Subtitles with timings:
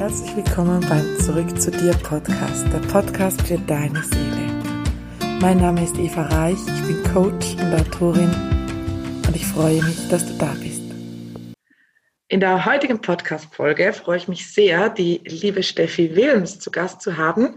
[0.00, 4.48] Herzlich willkommen beim Zurück zu dir Podcast, der Podcast für deine Seele.
[5.42, 8.30] Mein Name ist Eva Reich, ich bin Coach und Autorin
[9.26, 10.80] und ich freue mich, dass du da bist.
[12.28, 17.18] In der heutigen Podcast-Folge freue ich mich sehr, die liebe Steffi Wilms zu Gast zu
[17.18, 17.56] haben.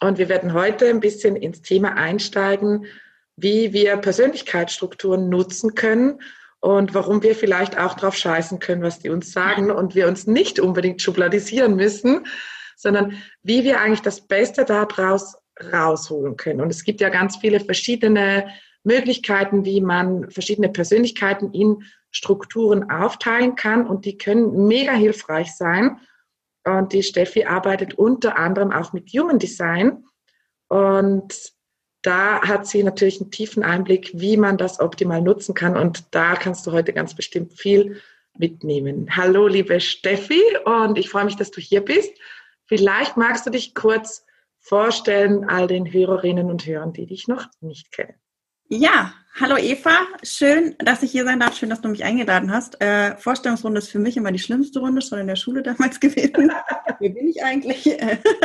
[0.00, 2.86] Und wir werden heute ein bisschen ins Thema einsteigen,
[3.34, 6.20] wie wir Persönlichkeitsstrukturen nutzen können
[6.62, 10.28] und warum wir vielleicht auch drauf scheißen können, was die uns sagen und wir uns
[10.28, 12.24] nicht unbedingt schubladisieren müssen,
[12.76, 15.36] sondern wie wir eigentlich das Beste daraus
[15.72, 16.60] rausholen können.
[16.60, 18.46] Und es gibt ja ganz viele verschiedene
[18.84, 25.98] Möglichkeiten, wie man verschiedene Persönlichkeiten in Strukturen aufteilen kann und die können mega hilfreich sein.
[26.64, 30.04] Und die Steffi arbeitet unter anderem auch mit Human Design
[30.68, 31.52] und
[32.02, 35.76] da hat sie natürlich einen tiefen Einblick, wie man das optimal nutzen kann.
[35.76, 38.00] Und da kannst du heute ganz bestimmt viel
[38.36, 39.08] mitnehmen.
[39.16, 42.12] Hallo, liebe Steffi, und ich freue mich, dass du hier bist.
[42.66, 44.24] Vielleicht magst du dich kurz
[44.58, 48.14] vorstellen, all den Hörerinnen und Hörern, die dich noch nicht kennen.
[48.68, 52.80] Ja, hallo Eva, schön, dass ich hier sein darf, schön, dass du mich eingeladen hast.
[52.80, 56.52] Äh, Vorstellungsrunde ist für mich immer die schlimmste Runde, schon in der Schule damals gewesen.
[56.98, 57.88] Wer bin ich eigentlich?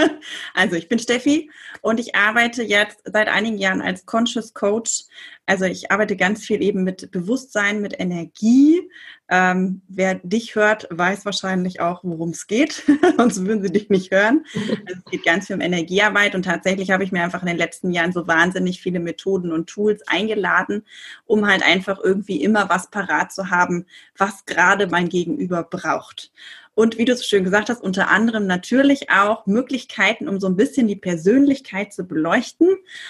[0.53, 5.03] also ich bin Steffi und ich arbeite jetzt seit einigen Jahren als Conscious Coach.
[5.45, 8.89] Also ich arbeite ganz viel eben mit Bewusstsein, mit Energie.
[9.29, 12.83] Ähm, wer dich hört, weiß wahrscheinlich auch, worum es geht,
[13.17, 14.45] sonst würden sie dich nicht hören.
[14.85, 17.57] Also es geht ganz viel um Energiearbeit und tatsächlich habe ich mir einfach in den
[17.57, 20.85] letzten Jahren so wahnsinnig viele Methoden und Tools eingeladen,
[21.25, 23.85] um halt einfach irgendwie immer was parat zu haben,
[24.17, 26.31] was gerade mein Gegenüber braucht.
[26.77, 30.55] Und wie du es schön gesagt hast, unter anderem natürlich auch Möglichkeiten, um so ein
[30.55, 32.67] bisschen die Persönlichkeit zu beleuchten.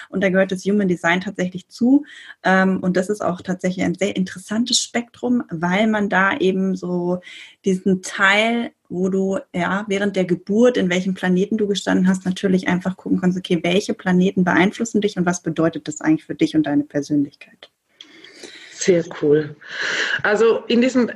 [0.07, 2.05] Und da gehört das Human Design tatsächlich zu.
[2.43, 7.19] Ähm, und das ist auch tatsächlich ein sehr interessantes Spektrum, weil man da eben so
[7.65, 12.69] diesen Teil wo du ja während der Geburt, in welchem Planeten du gestanden hast, natürlich
[12.69, 16.56] einfach gucken kannst, okay, welche Planeten beeinflussen dich und was bedeutet das eigentlich für dich
[16.56, 17.69] und deine Persönlichkeit?
[18.72, 19.57] Sehr cool.
[20.23, 21.11] Also in diesem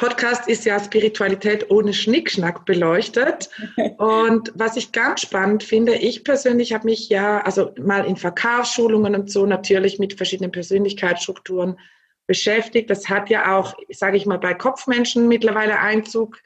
[0.00, 3.50] Podcast ist ja Spiritualität ohne Schnickschnack beleuchtet.
[3.98, 9.14] Und was ich ganz spannend finde, ich persönlich habe mich ja, also mal in Verkaufsschulungen
[9.14, 11.78] und so natürlich mit verschiedenen Persönlichkeitsstrukturen
[12.26, 12.88] beschäftigt.
[12.88, 16.38] Das hat ja auch, sage ich mal, bei Kopfmenschen mittlerweile Einzug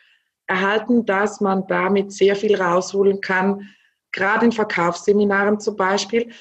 [0.49, 3.69] erhalten, dass man damit sehr viel rausholen kann,
[4.11, 6.33] gerade in Verkaufsseminaren zum Beispiel,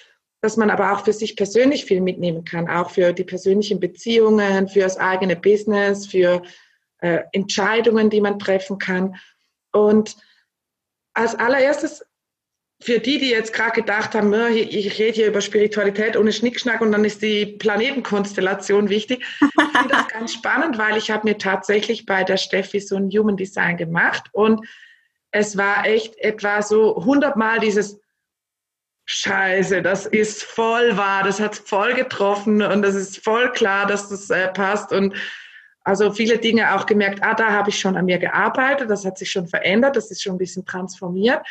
[0.42, 4.68] dass man aber auch für sich persönlich viel mitnehmen kann, auch für die persönlichen Beziehungen,
[4.68, 6.42] für das eigene Business, für
[7.04, 9.18] äh, Entscheidungen, die man treffen kann.
[9.74, 10.16] Und
[11.14, 12.06] als allererstes
[12.82, 16.92] für die, die jetzt gerade gedacht haben, ich rede hier über Spiritualität ohne Schnickschnack und
[16.92, 19.26] dann ist die Planetenkonstellation wichtig.
[19.42, 23.10] Ich finde das ganz spannend, weil ich habe mir tatsächlich bei der Steffi so ein
[23.10, 24.66] Human Design gemacht und
[25.32, 28.00] es war echt etwa so hundertmal dieses
[29.06, 34.10] Scheiße, das ist voll wahr, das hat voll getroffen und das ist voll klar, dass
[34.10, 35.16] das äh, passt und
[35.84, 39.18] also viele Dinge auch gemerkt, ah, da habe ich schon an mir gearbeitet, das hat
[39.18, 41.46] sich schon verändert, das ist schon ein bisschen transformiert.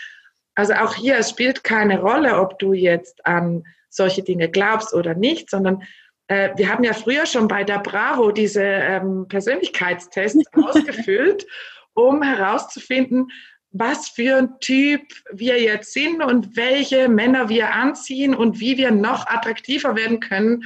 [0.55, 5.15] Also auch hier, es spielt keine Rolle, ob du jetzt an solche Dinge glaubst oder
[5.15, 5.83] nicht, sondern
[6.29, 11.47] äh, wir haben ja früher schon bei der Bravo diese ähm, Persönlichkeitstests ausgefüllt,
[11.95, 13.29] um herauszufinden,
[13.71, 18.91] was für ein Typ wir jetzt sind und welche Männer wir anziehen und wie wir
[18.91, 20.65] noch attraktiver werden können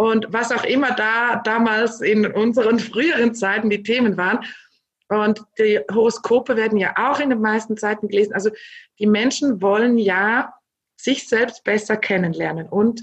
[0.00, 4.46] und was auch immer da damals in unseren früheren Zeiten die Themen waren.
[5.08, 8.32] Und die Horoskope werden ja auch in den meisten Zeiten gelesen.
[8.32, 8.48] Also
[8.98, 10.54] die Menschen wollen ja
[10.96, 12.66] sich selbst besser kennenlernen.
[12.66, 13.02] Und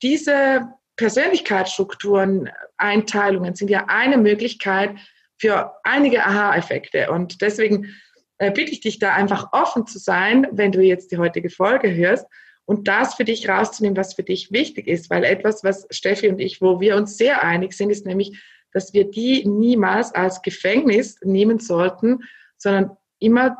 [0.00, 4.94] diese Persönlichkeitsstrukturen, Einteilungen sind ja eine Möglichkeit
[5.38, 7.10] für einige Aha-Effekte.
[7.10, 7.96] Und deswegen
[8.38, 11.92] äh, bitte ich dich da einfach offen zu sein, wenn du jetzt die heutige Folge
[11.92, 12.26] hörst
[12.68, 15.08] und das für dich rauszunehmen, was für dich wichtig ist.
[15.08, 18.38] Weil etwas, was Steffi und ich, wo wir uns sehr einig sind, ist nämlich,
[18.72, 22.24] dass wir die niemals als Gefängnis nehmen sollten,
[22.58, 23.56] sondern immer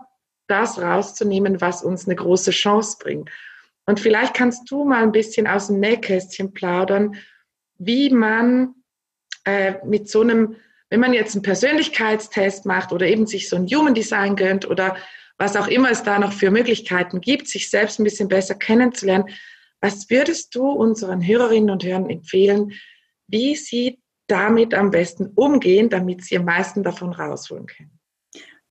[0.46, 3.30] das rauszunehmen, was uns eine große Chance bringt.
[3.86, 7.16] Und vielleicht kannst du mal ein bisschen aus dem Nähkästchen plaudern,
[7.78, 8.74] wie man
[9.46, 10.56] äh, mit so einem,
[10.90, 14.98] wenn man jetzt einen Persönlichkeitstest macht oder eben sich so ein Human Design gönnt oder
[15.38, 19.28] was auch immer es da noch für Möglichkeiten gibt, sich selbst ein bisschen besser kennenzulernen.
[19.80, 22.72] Was würdest du unseren Hörerinnen und Hörern empfehlen,
[23.28, 27.98] wie sie damit am besten umgehen, damit sie am meisten davon rausholen können?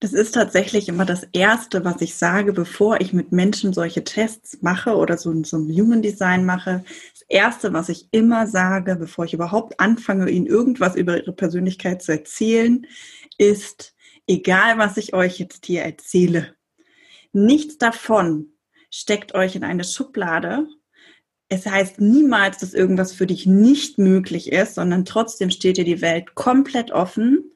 [0.00, 4.58] Das ist tatsächlich immer das Erste, was ich sage, bevor ich mit Menschen solche Tests
[4.60, 6.84] mache oder so, so ein Human Design mache.
[7.12, 12.00] Das Erste, was ich immer sage, bevor ich überhaupt anfange, ihnen irgendwas über ihre Persönlichkeit
[12.00, 12.86] zu erzählen,
[13.38, 13.96] ist,
[14.28, 16.54] egal was ich euch jetzt hier erzähle,
[17.46, 18.48] Nichts davon
[18.90, 20.66] steckt euch in eine Schublade.
[21.48, 26.00] Es heißt niemals, dass irgendwas für dich nicht möglich ist, sondern trotzdem steht dir die
[26.00, 27.52] Welt komplett offen.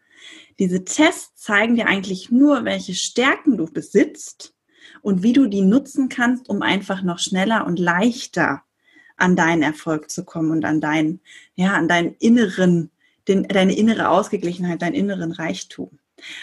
[0.61, 4.55] Diese Tests zeigen dir eigentlich nur, welche Stärken du besitzt
[5.01, 8.63] und wie du die nutzen kannst, um einfach noch schneller und leichter
[9.17, 11.21] an deinen Erfolg zu kommen und an deinen,
[11.57, 12.93] ja, an deinen inneren,
[13.27, 15.99] den, deine innere Ausgeglichenheit, deinen inneren Reichtum.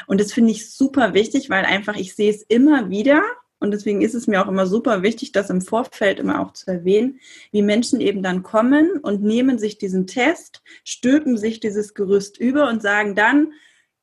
[0.08, 3.22] Und das finde ich super wichtig, weil einfach ich sehe es immer wieder
[3.60, 6.68] und deswegen ist es mir auch immer super wichtig, das im Vorfeld immer auch zu
[6.68, 7.20] erwähnen,
[7.52, 12.70] wie Menschen eben dann kommen und nehmen sich diesen Test, stülpen sich dieses Gerüst über
[12.70, 13.54] und sagen dann,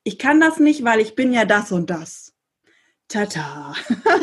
[0.04, 2.34] ich kann das nicht, weil ich bin ja das und das.
[3.08, 3.72] Tata.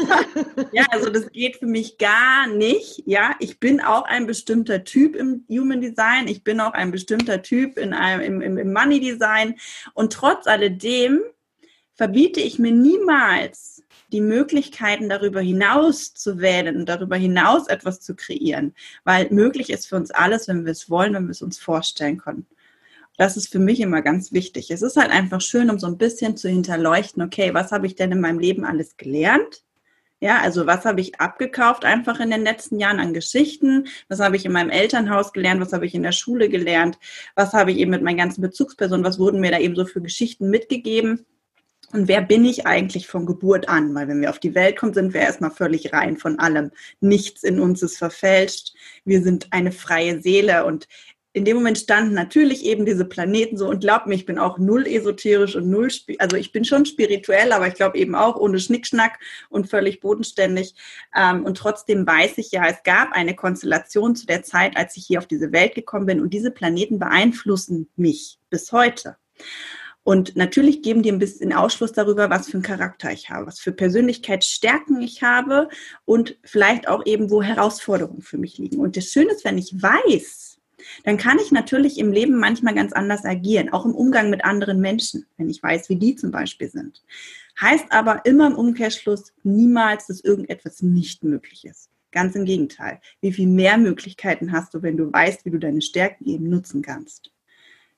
[0.74, 3.04] ja, also das geht für mich gar nicht.
[3.06, 6.28] Ja, ich bin auch ein bestimmter Typ im Human Design.
[6.28, 9.56] Ich bin auch ein bestimmter Typ in einem, im, im Money Design.
[9.94, 11.22] Und trotz alledem
[12.04, 18.14] verbiete ich mir niemals die Möglichkeiten darüber hinaus zu wählen und darüber hinaus etwas zu
[18.14, 18.74] kreieren,
[19.06, 22.18] weil möglich ist für uns alles, wenn wir es wollen, wenn wir es uns vorstellen
[22.18, 22.46] können.
[23.16, 24.70] Das ist für mich immer ganz wichtig.
[24.70, 27.96] Es ist halt einfach schön, um so ein bisschen zu hinterleuchten, okay, was habe ich
[27.96, 29.64] denn in meinem Leben alles gelernt?
[30.20, 33.88] Ja, also was habe ich abgekauft einfach in den letzten Jahren an Geschichten?
[34.10, 35.62] Was habe ich in meinem Elternhaus gelernt?
[35.62, 37.00] Was habe ich in der Schule gelernt?
[37.36, 39.06] Was habe ich eben mit meinen ganzen Bezugspersonen?
[39.06, 41.26] Was wurden mir da eben so für Geschichten mitgegeben?
[41.94, 43.94] Und wer bin ich eigentlich von Geburt an?
[43.94, 46.72] Weil wenn wir auf die Welt kommen, sind wir erstmal völlig rein von allem.
[47.00, 48.74] Nichts in uns ist verfälscht.
[49.06, 50.88] Wir sind eine freie Seele und
[51.36, 54.60] in dem Moment standen natürlich eben diese Planeten so und glaub mir, ich bin auch
[54.60, 58.60] null esoterisch und null, also ich bin schon spirituell, aber ich glaube eben auch ohne
[58.60, 59.20] Schnickschnack
[59.50, 60.76] und völlig bodenständig.
[61.16, 65.08] Ähm, und trotzdem weiß ich ja, es gab eine Konstellation zu der Zeit, als ich
[65.08, 69.18] hier auf diese Welt gekommen bin und diese Planeten beeinflussen mich bis heute.
[70.04, 73.60] Und natürlich geben die ein bisschen Ausschluss darüber, was für einen Charakter ich habe, was
[73.60, 75.70] für Persönlichkeitsstärken ich habe
[76.04, 78.80] und vielleicht auch eben, wo Herausforderungen für mich liegen.
[78.80, 80.60] Und das Schöne ist, wenn ich weiß,
[81.06, 84.82] dann kann ich natürlich im Leben manchmal ganz anders agieren, auch im Umgang mit anderen
[84.82, 87.02] Menschen, wenn ich weiß, wie die zum Beispiel sind.
[87.62, 91.90] Heißt aber immer im Umkehrschluss niemals, dass irgendetwas nicht möglich ist.
[92.12, 93.00] Ganz im Gegenteil.
[93.22, 96.82] Wie viel mehr Möglichkeiten hast du, wenn du weißt, wie du deine Stärken eben nutzen
[96.82, 97.32] kannst?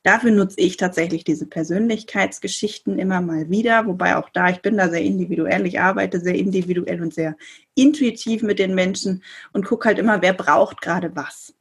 [0.05, 4.87] Dafür nutze ich tatsächlich diese Persönlichkeitsgeschichten immer mal wieder, wobei auch da, ich bin da
[4.87, 7.35] sehr individuell, ich arbeite sehr individuell und sehr
[7.73, 11.55] intuitiv mit den Menschen und gucke halt immer, wer braucht gerade was.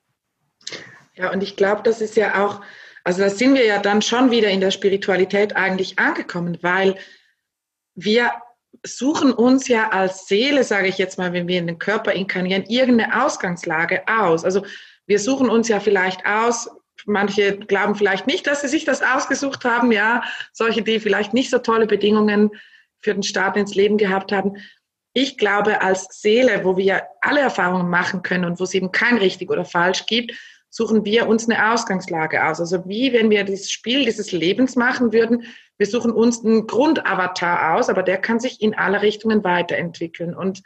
[1.14, 2.61] Ja, und ich glaube, das ist ja auch,
[3.02, 6.96] also da sind wir ja dann schon wieder in der Spiritualität eigentlich angekommen, weil
[7.94, 8.31] wir
[8.85, 12.67] suchen uns ja als Seele, sage ich jetzt mal, wenn wir in den Körper inkarnieren,
[12.67, 14.44] irgendeine Ausgangslage aus.
[14.44, 14.67] Also
[15.06, 16.69] wir suchen uns ja vielleicht aus,
[17.06, 20.23] Manche glauben vielleicht nicht, dass sie sich das ausgesucht haben, ja,
[20.53, 22.51] solche, die vielleicht nicht so tolle Bedingungen
[23.01, 24.56] für den Start ins Leben gehabt haben.
[25.12, 29.19] Ich glaube, als Seele, wo wir alle Erfahrungen machen können und wo es eben kein
[29.19, 30.33] richtig oder falsch gibt,
[30.71, 32.59] suchen wir uns eine Ausgangslage aus.
[32.59, 35.45] Also wie wenn wir dieses Spiel dieses Lebens machen würden,
[35.79, 40.35] wir suchen uns einen Grundavatar aus, aber der kann sich in alle Richtungen weiterentwickeln.
[40.35, 40.62] Und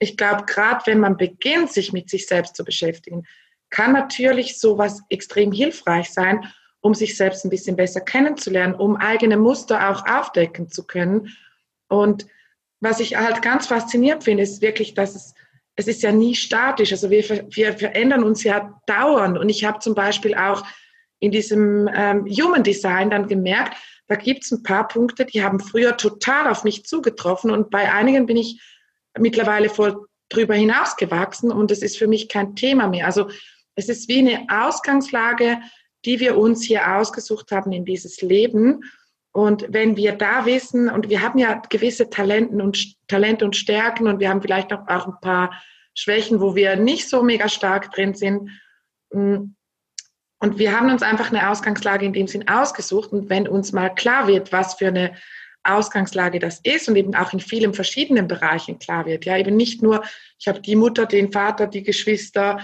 [0.00, 3.24] ich glaube, gerade wenn man beginnt, sich mit sich selbst zu beschäftigen,
[3.70, 6.46] kann natürlich sowas extrem hilfreich sein,
[6.80, 11.36] um sich selbst ein bisschen besser kennenzulernen, um eigene Muster auch aufdecken zu können.
[11.88, 12.26] Und
[12.80, 15.34] was ich halt ganz faszinierend finde, ist wirklich, dass es,
[15.76, 16.92] es ist ja nie statisch.
[16.92, 19.38] Also wir, wir verändern uns ja dauernd.
[19.38, 20.64] Und ich habe zum Beispiel auch
[21.18, 25.60] in diesem ähm, Human Design dann gemerkt, da gibt es ein paar Punkte, die haben
[25.60, 27.50] früher total auf mich zugetroffen.
[27.50, 28.62] Und bei einigen bin ich
[29.18, 33.06] mittlerweile voll drüber hinausgewachsen und es ist für mich kein Thema mehr.
[33.06, 33.28] Also
[33.78, 35.60] es ist wie eine Ausgangslage,
[36.04, 38.82] die wir uns hier ausgesucht haben in dieses Leben.
[39.30, 44.08] Und wenn wir da wissen, und wir haben ja gewisse Talenten und, Talente und Stärken
[44.08, 45.52] und wir haben vielleicht auch, ein paar
[45.94, 48.50] Schwächen, wo wir nicht so mega stark drin sind.
[49.12, 49.54] Mm,
[50.40, 53.12] und wir haben uns einfach eine Ausgangslage in dem Sinn ausgesucht.
[53.12, 55.14] Und wenn uns mal klar wird, was für eine
[55.62, 59.82] Ausgangslage das ist und eben auch in vielen verschiedenen Bereichen klar wird, ja, eben nicht
[59.82, 60.02] nur,
[60.40, 62.58] ich habe die Mutter, den Vater, die Geschwister,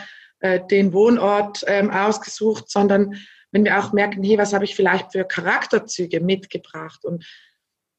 [0.44, 3.14] äh, den Wohnort ähm, ausgesucht, sondern
[3.50, 7.02] wenn wir auch merken, hey, was habe ich vielleicht für Charakterzüge mitgebracht?
[7.06, 7.24] Und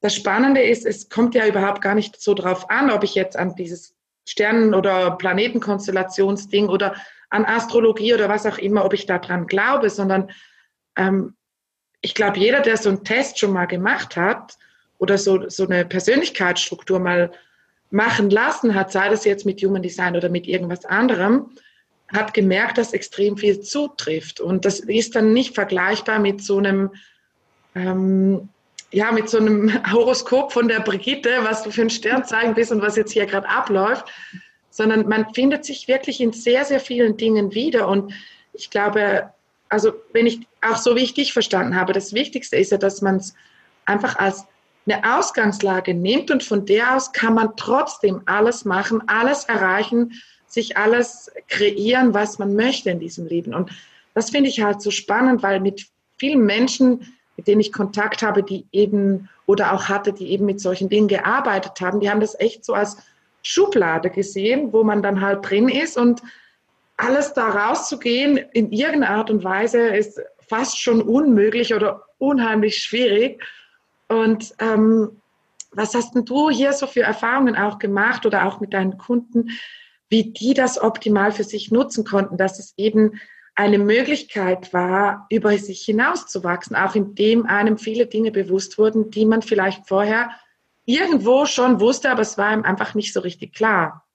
[0.00, 3.36] das Spannende ist, es kommt ja überhaupt gar nicht so drauf an, ob ich jetzt
[3.36, 3.96] an dieses
[4.28, 6.94] Sternen- oder Planetenkonstellationsding oder
[7.30, 10.30] an Astrologie oder was auch immer, ob ich daran glaube, sondern
[10.96, 11.34] ähm,
[12.00, 14.56] ich glaube, jeder, der so einen Test schon mal gemacht hat
[14.98, 17.32] oder so, so eine Persönlichkeitsstruktur mal
[17.90, 21.50] machen lassen hat, sei das jetzt mit Human Design oder mit irgendwas anderem,
[22.12, 24.40] hat gemerkt, dass extrem viel zutrifft.
[24.40, 26.90] Und das ist dann nicht vergleichbar mit so einem,
[27.74, 28.48] ähm,
[28.92, 32.82] ja, mit so einem Horoskop von der Brigitte, was du für ein Sternzeichen bist und
[32.82, 34.06] was jetzt hier gerade abläuft,
[34.70, 37.88] sondern man findet sich wirklich in sehr, sehr vielen Dingen wieder.
[37.88, 38.12] Und
[38.52, 39.30] ich glaube,
[39.68, 43.02] also wenn ich auch so wie ich dich verstanden habe, das Wichtigste ist ja, dass
[43.02, 43.34] man es
[43.84, 44.44] einfach als
[44.86, 50.12] eine Ausgangslage nimmt und von der aus kann man trotzdem alles machen, alles erreichen,
[50.56, 53.54] sich alles kreieren, was man möchte in diesem Leben.
[53.54, 53.70] Und
[54.14, 55.86] das finde ich halt so spannend, weil mit
[56.18, 60.60] vielen Menschen, mit denen ich Kontakt habe, die eben oder auch hatte, die eben mit
[60.60, 62.96] solchen Dingen gearbeitet haben, die haben das echt so als
[63.42, 66.22] Schublade gesehen, wo man dann halt drin ist und
[66.96, 73.42] alles da rauszugehen in irgendeiner Art und Weise ist fast schon unmöglich oder unheimlich schwierig.
[74.08, 75.20] Und ähm,
[75.72, 79.50] was hast denn du hier so für Erfahrungen auch gemacht oder auch mit deinen Kunden,
[80.08, 83.20] wie die das optimal für sich nutzen konnten, dass es eben
[83.54, 89.42] eine Möglichkeit war, über sich hinauszuwachsen, auch indem einem viele Dinge bewusst wurden, die man
[89.42, 90.30] vielleicht vorher
[90.84, 94.06] irgendwo schon wusste, aber es war ihm einfach nicht so richtig klar.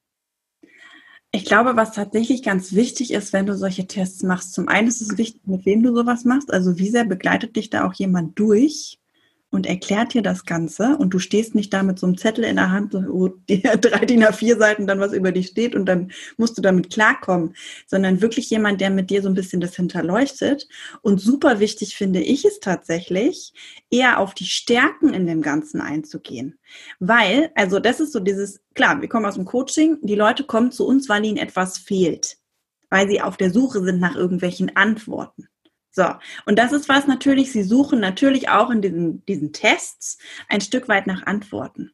[1.33, 5.01] Ich glaube, was tatsächlich ganz wichtig ist, wenn du solche Tests machst, zum einen ist
[5.01, 6.51] es wichtig, mit wem du sowas machst.
[6.51, 8.99] Also wie sehr begleitet dich da auch jemand durch?
[9.51, 12.55] Und erklärt dir das Ganze und du stehst nicht da mit so einem Zettel in
[12.55, 16.57] der Hand, wo drei DIN A4 Seiten dann was über dich steht und dann musst
[16.57, 17.53] du damit klarkommen,
[17.85, 20.67] sondern wirklich jemand, der mit dir so ein bisschen das hinterleuchtet.
[21.01, 23.53] Und super wichtig finde ich es tatsächlich,
[23.91, 26.57] eher auf die Stärken in dem Ganzen einzugehen.
[26.99, 30.71] Weil, also das ist so dieses, klar, wir kommen aus dem Coaching, die Leute kommen
[30.71, 32.37] zu uns, weil ihnen etwas fehlt,
[32.89, 35.50] weil sie auf der Suche sind nach irgendwelchen Antworten.
[35.91, 36.05] So,
[36.45, 40.17] und das ist was natürlich, Sie suchen natürlich auch in diesen, diesen Tests
[40.47, 41.91] ein Stück weit nach Antworten.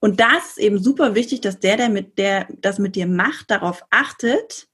[0.00, 3.50] Und das ist eben super wichtig, dass der, der mit der das mit dir macht,
[3.50, 4.68] darauf achtet,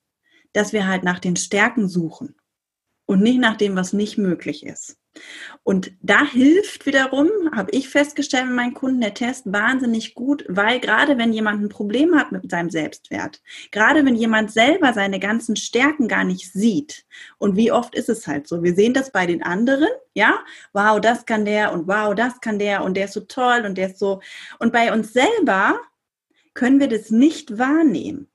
[0.52, 2.34] dass wir halt nach den Stärken suchen
[3.06, 4.99] und nicht nach dem, was nicht möglich ist.
[5.62, 10.80] Und da hilft wiederum, habe ich festgestellt mit meinen Kunden, der Test wahnsinnig gut, weil
[10.80, 15.56] gerade wenn jemand ein Problem hat mit seinem Selbstwert, gerade wenn jemand selber seine ganzen
[15.56, 17.04] Stärken gar nicht sieht,
[17.38, 20.40] und wie oft ist es halt so, wir sehen das bei den anderen, ja,
[20.72, 23.76] wow, das kann der und wow, das kann der und der ist so toll und
[23.76, 24.20] der ist so,
[24.58, 25.78] und bei uns selber
[26.54, 28.29] können wir das nicht wahrnehmen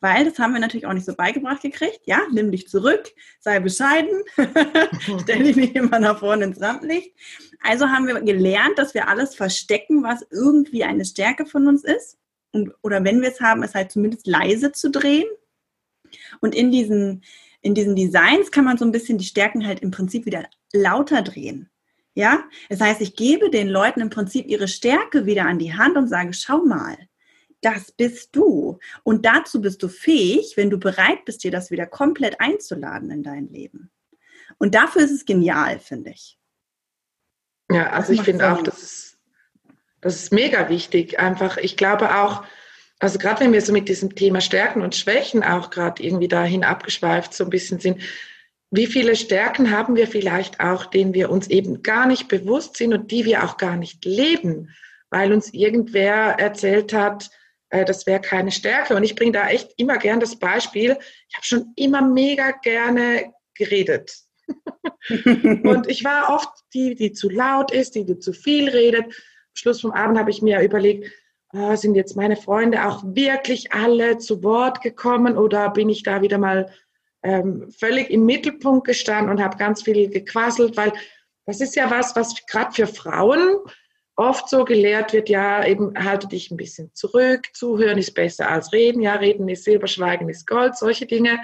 [0.00, 2.00] weil das haben wir natürlich auch nicht so beigebracht gekriegt.
[2.04, 4.22] Ja, nimm dich zurück, sei bescheiden,
[5.22, 7.14] stell dich nicht immer nach vorne ins Rampenlicht.
[7.60, 12.18] Also haben wir gelernt, dass wir alles verstecken, was irgendwie eine Stärke von uns ist.
[12.52, 15.26] Und, oder wenn wir es haben, es halt zumindest leise zu drehen.
[16.40, 17.24] Und in diesen,
[17.60, 21.22] in diesen Designs kann man so ein bisschen die Stärken halt im Prinzip wieder lauter
[21.22, 21.70] drehen.
[22.14, 25.96] Ja, das heißt, ich gebe den Leuten im Prinzip ihre Stärke wieder an die Hand
[25.96, 26.96] und sage, schau mal,
[27.60, 28.78] das bist du.
[29.02, 33.22] Und dazu bist du fähig, wenn du bereit bist, dir das wieder komplett einzuladen in
[33.22, 33.90] dein Leben.
[34.58, 36.38] Und dafür ist es genial, finde ich.
[37.70, 39.18] Ja, also ich finde auch, das ist,
[40.00, 41.18] das ist mega wichtig.
[41.18, 42.44] Einfach, ich glaube auch,
[42.98, 46.64] also gerade wenn wir so mit diesem Thema Stärken und Schwächen auch gerade irgendwie dahin
[46.64, 48.02] abgeschweift so ein bisschen sind,
[48.70, 52.92] wie viele Stärken haben wir vielleicht auch, denen wir uns eben gar nicht bewusst sind
[52.92, 54.74] und die wir auch gar nicht leben,
[55.10, 57.30] weil uns irgendwer erzählt hat,
[57.70, 58.96] das wäre keine Stärke.
[58.96, 60.96] Und ich bringe da echt immer gern das Beispiel.
[61.28, 64.12] Ich habe schon immer mega gerne geredet.
[65.10, 69.04] und ich war oft die, die zu laut ist, die, die zu viel redet.
[69.04, 69.12] Am
[69.54, 71.10] Schluss vom Abend habe ich mir überlegt,
[71.52, 76.22] oh, sind jetzt meine Freunde auch wirklich alle zu Wort gekommen oder bin ich da
[76.22, 76.72] wieder mal
[77.22, 80.92] ähm, völlig im Mittelpunkt gestanden und habe ganz viel gequasselt, weil
[81.46, 83.58] das ist ja was, was gerade für Frauen
[84.18, 88.72] oft so gelehrt wird, ja, eben halte dich ein bisschen zurück, zuhören ist besser als
[88.72, 91.40] reden, ja, reden ist Silber, Schweigen ist Gold, solche Dinge.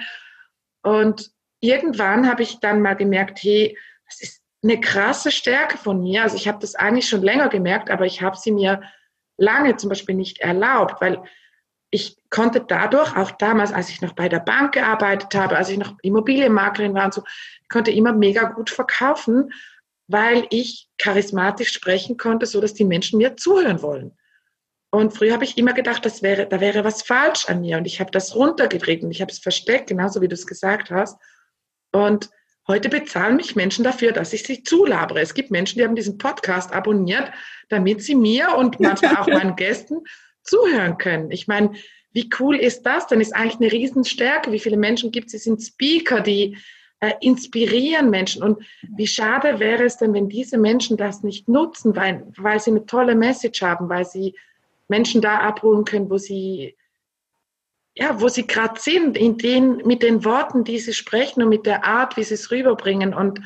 [0.83, 6.23] Und irgendwann habe ich dann mal gemerkt, hey, das ist eine krasse Stärke von mir.
[6.23, 8.81] Also ich habe das eigentlich schon länger gemerkt, aber ich habe sie mir
[9.37, 11.23] lange zum Beispiel nicht erlaubt, weil
[11.91, 15.77] ich konnte dadurch, auch damals, als ich noch bei der Bank gearbeitet habe, als ich
[15.77, 17.23] noch Immobilienmaklerin war und so,
[17.69, 19.53] konnte immer mega gut verkaufen
[20.07, 24.17] weil ich charismatisch sprechen konnte, so dass die Menschen mir zuhören wollen.
[24.91, 27.77] Und früher habe ich immer gedacht, das wäre, da wäre was falsch an mir.
[27.77, 30.89] Und ich habe das runtergedreht und ich habe es versteckt, genauso wie du es gesagt
[30.89, 31.19] hast.
[31.91, 32.29] Und
[32.67, 35.19] heute bezahlen mich Menschen dafür, dass ich sie zulabere.
[35.19, 37.31] Es gibt Menschen, die haben diesen Podcast abonniert,
[37.67, 40.01] damit sie mir und manchmal auch meinen Gästen
[40.43, 41.31] zuhören können.
[41.31, 41.73] Ich meine,
[42.13, 43.07] wie cool ist das?
[43.07, 44.51] Dann ist eigentlich eine Riesenstärke.
[44.53, 45.31] Wie viele Menschen gibt es?
[45.33, 46.57] Sie sind Speaker, die
[46.99, 48.43] äh, inspirieren Menschen.
[48.43, 52.71] Und wie schade wäre es denn, wenn diese Menschen das nicht nutzen, weil, weil sie
[52.71, 54.35] eine tolle Message haben, weil sie
[54.87, 56.75] Menschen da abholen können, wo sie
[57.97, 61.85] ja, sie gerade sind, in den, mit den Worten, die sie sprechen und mit der
[61.85, 63.39] Art, wie sie es rüberbringen und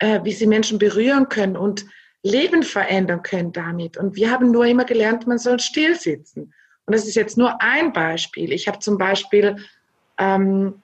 [0.00, 1.56] äh, wie sie Menschen berühren können.
[1.56, 1.86] Und
[2.22, 3.96] Leben verändern können damit.
[3.96, 6.52] Und wir haben nur immer gelernt, man soll still sitzen.
[6.86, 8.52] Und das ist jetzt nur ein Beispiel.
[8.52, 9.56] Ich habe zum Beispiel
[10.18, 10.82] ähm,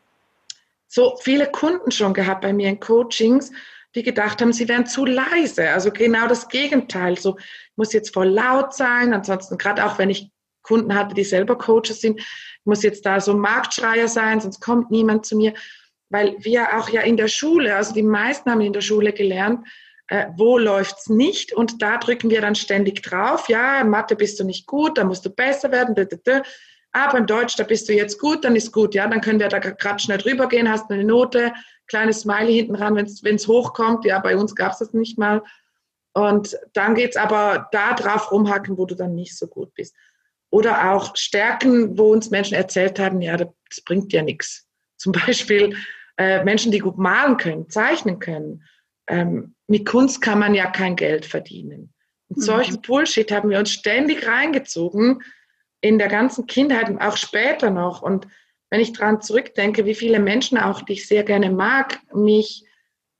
[0.94, 3.50] so viele Kunden schon gehabt bei mir in Coachings,
[3.96, 5.70] die gedacht haben, sie wären zu leise.
[5.70, 7.18] Also genau das Gegenteil.
[7.18, 7.36] So
[7.74, 9.12] muss jetzt voll laut sein.
[9.12, 10.30] Ansonsten gerade auch wenn ich
[10.62, 12.22] Kunden hatte, die selber Coaches sind,
[12.62, 15.54] muss jetzt da so Marktschreier sein, sonst kommt niemand zu mir.
[16.10, 19.66] Weil wir auch ja in der Schule, also die meisten haben in der Schule gelernt,
[20.06, 23.48] äh, wo läuft's nicht und da drücken wir dann ständig drauf.
[23.48, 25.96] Ja, Mathe bist du nicht gut, da musst du besser werden.
[26.94, 28.94] Aber im Deutsch, da bist du jetzt gut, dann ist gut.
[28.94, 31.52] Ja, dann können wir da gerade schnell drüber gehen, hast eine Note,
[31.88, 34.04] kleines Smiley hinten ran, wenn es hochkommt.
[34.04, 35.42] Ja, bei uns gab es das nicht mal.
[36.12, 39.96] Und dann geht's aber da drauf rumhacken, wo du dann nicht so gut bist.
[40.50, 43.48] Oder auch Stärken, wo uns Menschen erzählt haben, ja, das
[43.84, 44.68] bringt ja nichts.
[44.96, 45.76] Zum Beispiel
[46.16, 48.62] äh, Menschen, die gut malen können, zeichnen können.
[49.08, 51.92] Ähm, mit Kunst kann man ja kein Geld verdienen.
[52.28, 52.42] Und mhm.
[52.42, 55.24] solchen Bullshit haben wir uns ständig reingezogen
[55.84, 58.00] in der ganzen Kindheit und auch später noch.
[58.00, 58.26] Und
[58.70, 62.64] wenn ich daran zurückdenke, wie viele Menschen auch, die ich sehr gerne mag, mich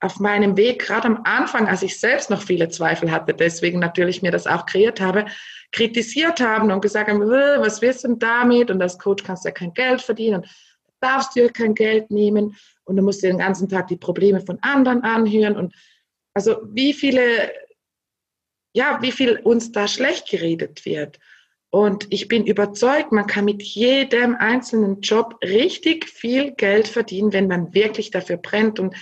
[0.01, 4.23] auf meinem Weg, gerade am Anfang, als ich selbst noch viele Zweifel hatte, deswegen natürlich
[4.23, 5.27] mir das auch kreiert habe,
[5.73, 8.71] kritisiert haben und gesagt haben, was willst du denn damit?
[8.71, 10.47] Und als Coach kannst du ja kein Geld verdienen und
[11.01, 14.41] darfst du ja kein Geld nehmen und du musst dir den ganzen Tag die Probleme
[14.41, 15.75] von anderen anhören und
[16.33, 17.53] also wie viele,
[18.75, 21.19] ja, wie viel uns da schlecht geredet wird.
[21.75, 27.49] Und ich bin überzeugt, man kann mit jedem einzelnen Job richtig viel Geld verdienen, wenn
[27.49, 28.79] man wirklich dafür brennt.
[28.79, 28.95] Und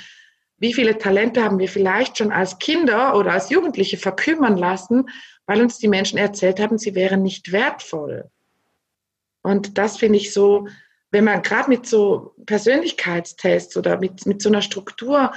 [0.56, 5.10] wie viele Talente haben wir vielleicht schon als Kinder oder als Jugendliche verkümmern lassen,
[5.44, 8.30] weil uns die Menschen erzählt haben, sie wären nicht wertvoll.
[9.42, 10.66] Und das finde ich so,
[11.10, 15.32] wenn man gerade mit so Persönlichkeitstests oder mit, mit so einer Struktur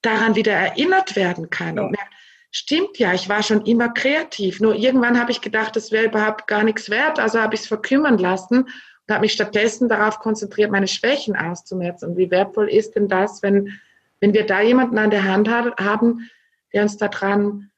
[0.00, 2.14] daran wieder erinnert werden kann und merkt,
[2.54, 4.60] stimmt ja, ich war schon immer kreativ.
[4.60, 7.66] Nur irgendwann habe ich gedacht, das wäre überhaupt gar nichts wert, also habe ich es
[7.66, 12.10] verkümmern lassen und habe mich stattdessen darauf konzentriert, meine Schwächen auszumerzen.
[12.10, 13.80] Und wie wertvoll ist denn das, wenn,
[14.20, 16.30] wenn wir da jemanden an der Hand haben,
[16.72, 17.72] der uns daran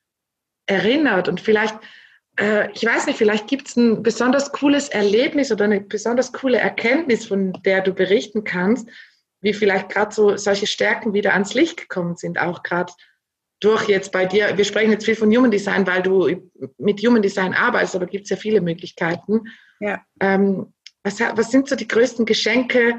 [0.66, 1.74] erinnert und vielleicht,
[2.38, 6.58] äh, ich weiß nicht, vielleicht gibt es ein besonders cooles Erlebnis oder eine besonders coole
[6.58, 8.90] Erkenntnis, von der du berichten kannst,
[9.40, 12.92] wie vielleicht gerade so solche Stärken wieder ans Licht gekommen sind, auch gerade
[13.60, 16.28] durch jetzt bei dir, wir sprechen jetzt viel von Human Design, weil du
[16.78, 19.42] mit Human Design arbeitest, aber gibt es ja viele Möglichkeiten.
[19.80, 20.02] Ja.
[20.20, 22.98] Ähm, was, was sind so die größten Geschenke?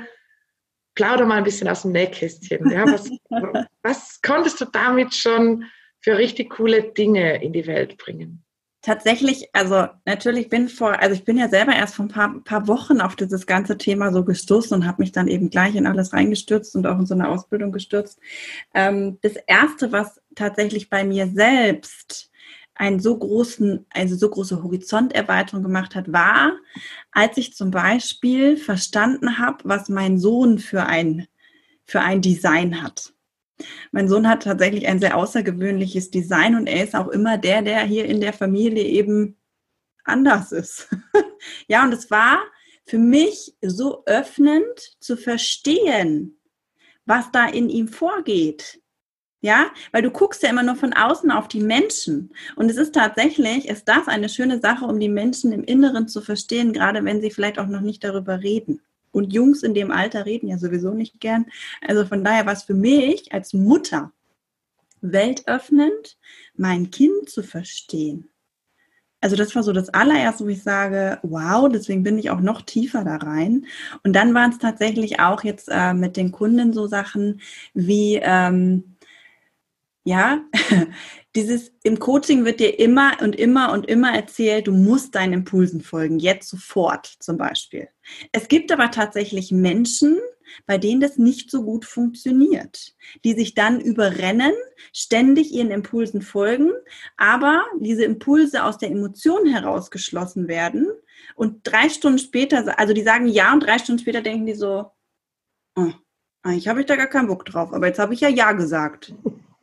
[0.96, 2.72] Plauder mal ein bisschen aus dem Nähkästchen.
[2.72, 2.86] Ja?
[2.86, 3.10] Was,
[3.84, 5.66] was konntest du damit schon
[6.00, 8.44] für richtig coole Dinge in die Welt bringen?
[8.82, 12.68] Tatsächlich, also natürlich bin vor, also ich bin ja selber erst vor ein paar, paar
[12.68, 16.14] Wochen auf dieses ganze Thema so gestoßen und habe mich dann eben gleich in alles
[16.14, 18.20] reingestürzt und auch in so eine Ausbildung gestürzt.
[18.74, 22.32] Ähm, das erste, was tatsächlich bei mir selbst
[22.76, 26.54] einen so großen, also so große Horizonterweiterung gemacht hat, war,
[27.12, 31.28] als ich zum Beispiel verstanden habe, was mein Sohn für ein,
[31.86, 33.14] für ein Design hat.
[33.92, 37.84] Mein Sohn hat tatsächlich ein sehr außergewöhnliches Design und er ist auch immer der, der
[37.84, 39.36] hier in der Familie eben
[40.04, 40.88] anders ist.
[41.68, 42.40] ja, und es war
[42.86, 46.40] für mich so öffnend zu verstehen,
[47.06, 48.82] was da in ihm vorgeht.
[49.42, 52.32] Ja, weil du guckst ja immer nur von außen auf die Menschen.
[52.56, 56.22] Und es ist tatsächlich, ist das eine schöne Sache, um die Menschen im Inneren zu
[56.22, 58.82] verstehen, gerade wenn sie vielleicht auch noch nicht darüber reden.
[59.12, 61.46] Und Jungs in dem Alter reden ja sowieso nicht gern.
[61.88, 64.12] Also von daher war es für mich als Mutter
[65.02, 66.18] weltöffnend,
[66.56, 68.30] mein Kind zu verstehen.
[69.22, 72.62] Also das war so das allererste, wo ich sage, wow, deswegen bin ich auch noch
[72.62, 73.66] tiefer da rein.
[74.04, 77.42] Und dann waren es tatsächlich auch jetzt äh, mit den Kunden so Sachen
[77.74, 78.97] wie, ähm,
[80.08, 80.40] ja,
[81.36, 85.82] dieses im Coaching wird dir immer und immer und immer erzählt, du musst deinen Impulsen
[85.82, 87.90] folgen, jetzt sofort zum Beispiel.
[88.32, 90.18] Es gibt aber tatsächlich Menschen,
[90.66, 94.54] bei denen das nicht so gut funktioniert, die sich dann überrennen,
[94.94, 96.72] ständig ihren Impulsen folgen,
[97.18, 100.88] aber diese Impulse aus der Emotion herausgeschlossen werden
[101.36, 104.90] und drei Stunden später, also die sagen ja und drei Stunden später denken die so,
[105.76, 105.92] oh,
[106.44, 109.14] eigentlich habe ich da gar keinen Bock drauf, aber jetzt habe ich ja ja gesagt.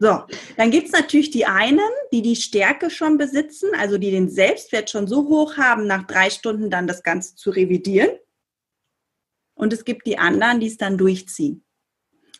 [0.04, 0.22] So,
[0.58, 1.80] dann gibt es natürlich die einen,
[2.12, 6.28] die die Stärke schon besitzen, also die den Selbstwert schon so hoch haben, nach drei
[6.28, 8.10] Stunden dann das Ganze zu revidieren.
[9.54, 11.64] Und es gibt die anderen, die es dann durchziehen.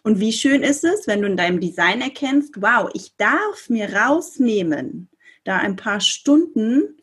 [0.03, 3.95] Und wie schön ist es, wenn du in deinem Design erkennst, wow, ich darf mir
[3.95, 5.09] rausnehmen,
[5.45, 6.99] da ein paar Stunden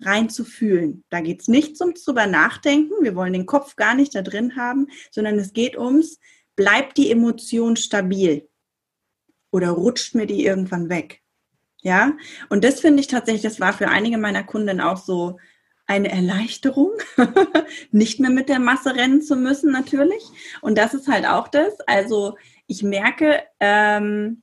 [0.00, 1.04] reinzufühlen.
[1.10, 4.56] Da geht es nicht ums drüber nachdenken, wir wollen den Kopf gar nicht da drin
[4.56, 6.18] haben, sondern es geht ums,
[6.56, 8.47] bleibt die Emotion stabil
[9.50, 11.22] oder rutscht mir die irgendwann weg?
[11.80, 12.12] Ja,
[12.48, 15.38] und das finde ich tatsächlich, das war für einige meiner Kunden auch so
[15.86, 16.92] eine Erleichterung,
[17.92, 20.22] nicht mehr mit der Masse rennen zu müssen, natürlich.
[20.60, 21.80] Und das ist halt auch das.
[21.86, 24.42] Also ich merke, ähm,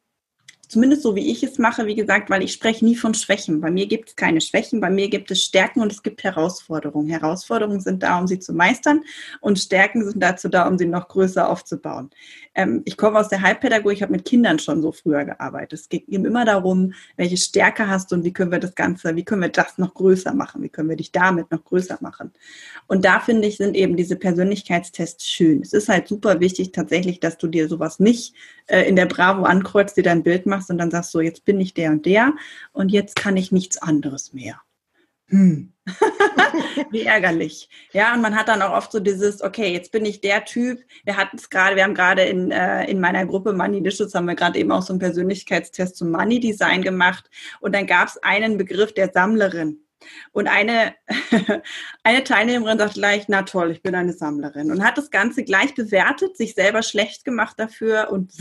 [0.67, 3.61] zumindest so wie ich es mache, wie gesagt, weil ich spreche nie von Schwächen.
[3.61, 7.09] Bei mir gibt es keine Schwächen, bei mir gibt es Stärken und es gibt Herausforderungen.
[7.09, 9.01] Herausforderungen sind da, um sie zu meistern
[9.41, 12.09] und Stärken sind dazu da, um sie noch größer aufzubauen
[12.55, 15.79] ähm, ich komme aus der Heilpädagogik, ich habe mit Kindern schon so früher gearbeitet.
[15.79, 19.15] Es geht eben immer darum, welche Stärke hast du und wie können wir das Ganze,
[19.15, 22.31] wie können wir das noch größer machen, wie können wir dich damit noch größer machen.
[22.87, 25.61] Und da finde ich, sind eben diese Persönlichkeitstests schön.
[25.61, 28.33] Es ist halt super wichtig tatsächlich, dass du dir sowas nicht
[28.67, 31.59] äh, in der Bravo ankreuzt, dir dein Bild machst und dann sagst so, jetzt bin
[31.59, 32.33] ich der und der
[32.71, 34.61] und jetzt kann ich nichts anderes mehr
[35.29, 35.73] hm.
[36.91, 37.69] Wie ärgerlich.
[37.93, 40.79] Ja, und man hat dann auch oft so dieses, okay, jetzt bin ich der Typ.
[41.03, 44.25] Wir hatten es gerade, wir haben gerade in, äh, in meiner Gruppe Money Dishes haben
[44.25, 47.29] wir gerade eben auch so einen Persönlichkeitstest zum Money Design gemacht.
[47.59, 49.79] Und dann gab es einen Begriff der Sammlerin.
[50.31, 50.93] Und eine,
[52.03, 54.71] eine Teilnehmerin sagt gleich, na toll, ich bin eine Sammlerin.
[54.71, 58.33] Und hat das Ganze gleich bewertet, sich selber schlecht gemacht dafür und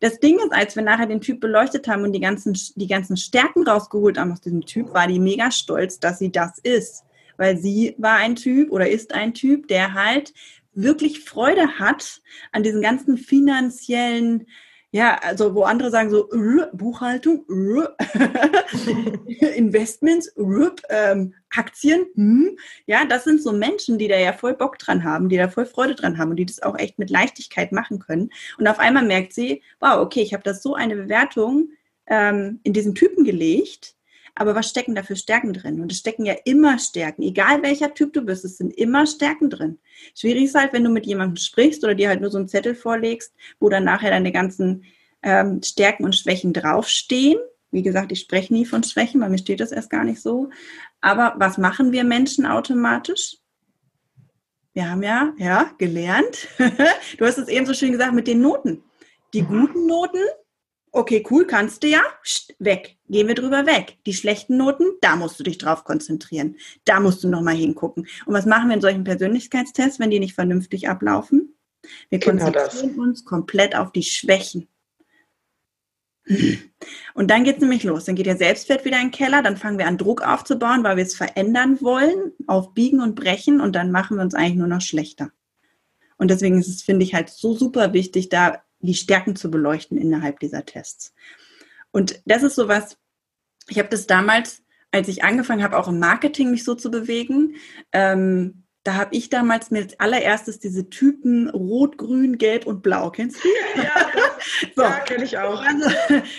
[0.00, 3.16] das Ding ist, als wir nachher den Typ beleuchtet haben und die ganzen, die ganzen
[3.16, 7.04] Stärken rausgeholt haben aus diesem Typ, war die mega stolz, dass sie das ist.
[7.36, 10.32] Weil sie war ein Typ oder ist ein Typ, der halt
[10.74, 12.20] wirklich Freude hat
[12.52, 14.46] an diesen ganzen finanziellen
[14.90, 17.88] ja, also wo andere sagen so äh, Buchhaltung, äh,
[19.56, 22.56] Investments, äh, ähm, Aktien, hm.
[22.86, 25.66] ja, das sind so Menschen, die da ja voll Bock dran haben, die da voll
[25.66, 28.30] Freude dran haben und die das auch echt mit Leichtigkeit machen können.
[28.58, 31.70] Und auf einmal merkt sie, wow, okay, ich habe da so eine Bewertung
[32.06, 33.97] ähm, in diesen Typen gelegt
[34.38, 35.80] aber was stecken da für Stärken drin?
[35.80, 37.22] Und es stecken ja immer Stärken.
[37.22, 39.78] Egal welcher Typ du bist, es sind immer Stärken drin.
[40.14, 42.74] Schwierig ist halt, wenn du mit jemandem sprichst oder dir halt nur so einen Zettel
[42.74, 44.84] vorlegst, wo dann nachher deine ganzen
[45.22, 47.38] ähm, Stärken und Schwächen draufstehen.
[47.70, 50.50] Wie gesagt, ich spreche nie von Schwächen, weil mir steht das erst gar nicht so.
[51.00, 53.36] Aber was machen wir Menschen automatisch?
[54.72, 56.48] Wir haben ja, ja, gelernt.
[57.18, 58.84] du hast es eben so schön gesagt mit den Noten.
[59.34, 60.20] Die guten Noten
[60.92, 62.02] Okay, cool, kannst du ja.
[62.58, 62.96] Weg.
[63.08, 63.98] Gehen wir drüber weg.
[64.06, 66.56] Die schlechten Noten, da musst du dich drauf konzentrieren.
[66.84, 68.06] Da musst du nochmal hingucken.
[68.26, 71.54] Und was machen wir in solchen Persönlichkeitstests, wenn die nicht vernünftig ablaufen?
[72.08, 72.98] Wir genau konzentrieren das.
[72.98, 74.68] uns komplett auf die Schwächen.
[77.14, 78.04] Und dann geht es nämlich los.
[78.04, 79.42] Dann geht der Selbstwert wieder in den Keller.
[79.42, 83.60] Dann fangen wir an, Druck aufzubauen, weil wir es verändern wollen, auf Biegen und Brechen.
[83.60, 85.30] Und dann machen wir uns eigentlich nur noch schlechter.
[86.16, 89.98] Und deswegen ist es, finde ich, halt so super wichtig, da die Stärken zu beleuchten
[89.98, 91.14] innerhalb dieser Tests.
[91.90, 92.96] Und das ist sowas,
[93.68, 97.56] ich habe das damals, als ich angefangen habe, auch im Marketing mich so zu bewegen,
[97.92, 103.10] ähm, da habe ich damals mir als allererstes diese Typen Rot, Grün, Gelb und Blau.
[103.10, 103.48] Kennst du?
[103.76, 104.08] Ja,
[104.74, 104.82] so.
[104.82, 105.62] ja kenne ich auch.
[105.62, 105.90] Also,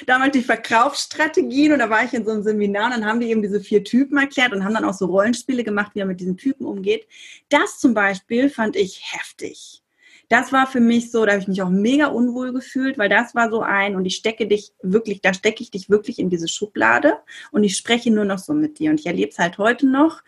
[0.08, 3.28] damals die Verkaufsstrategien und da war ich in so einem Seminar und dann haben die
[3.28, 6.19] eben diese vier Typen erklärt und haben dann auch so Rollenspiele gemacht, wie man mit
[6.21, 7.08] diesen Typen umgeht.
[7.49, 9.84] Das zum Beispiel fand ich heftig
[10.29, 13.33] das war für mich so, da habe ich mich auch mega unwohl gefühlt, weil das
[13.33, 16.47] war so ein und ich stecke dich wirklich, da stecke ich dich wirklich in diese
[16.47, 17.17] Schublade
[17.51, 18.91] und ich spreche nur noch so mit dir.
[18.91, 20.21] Und ich erlebe es halt heute noch.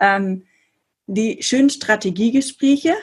[0.00, 0.46] Ähm,
[1.08, 2.94] die schönen Strategiegespräche,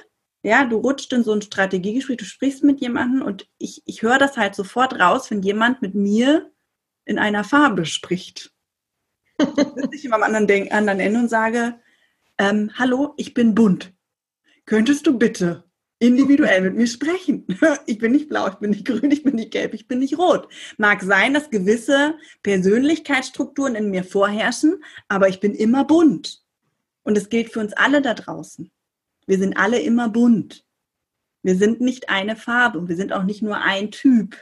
[0.44, 4.18] ja, du rutscht in so ein Strategiegespräch, du sprichst mit jemandem und ich, ich höre
[4.18, 6.52] das halt sofort raus, wenn jemand mit mir
[7.04, 8.54] in einer Farbe spricht.
[9.38, 11.76] Dann ich immer am anderen, anderen Ende und sage,
[12.38, 13.94] ähm, hallo, ich bin bunt.
[14.66, 15.66] Könntest du bitte
[16.00, 17.46] individuell mit mir sprechen.
[17.86, 20.18] Ich bin nicht blau, ich bin nicht grün, ich bin nicht gelb, ich bin nicht
[20.18, 20.48] rot.
[20.78, 26.44] Mag sein, dass gewisse Persönlichkeitsstrukturen in mir vorherrschen, aber ich bin immer bunt.
[27.04, 28.72] Und es gilt für uns alle da draußen.
[29.28, 30.66] Wir sind alle immer bunt.
[31.44, 34.36] Wir sind nicht eine Farbe und wir sind auch nicht nur ein Typ,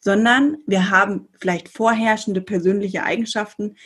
[0.00, 3.76] sondern wir haben vielleicht vorherrschende persönliche Eigenschaften,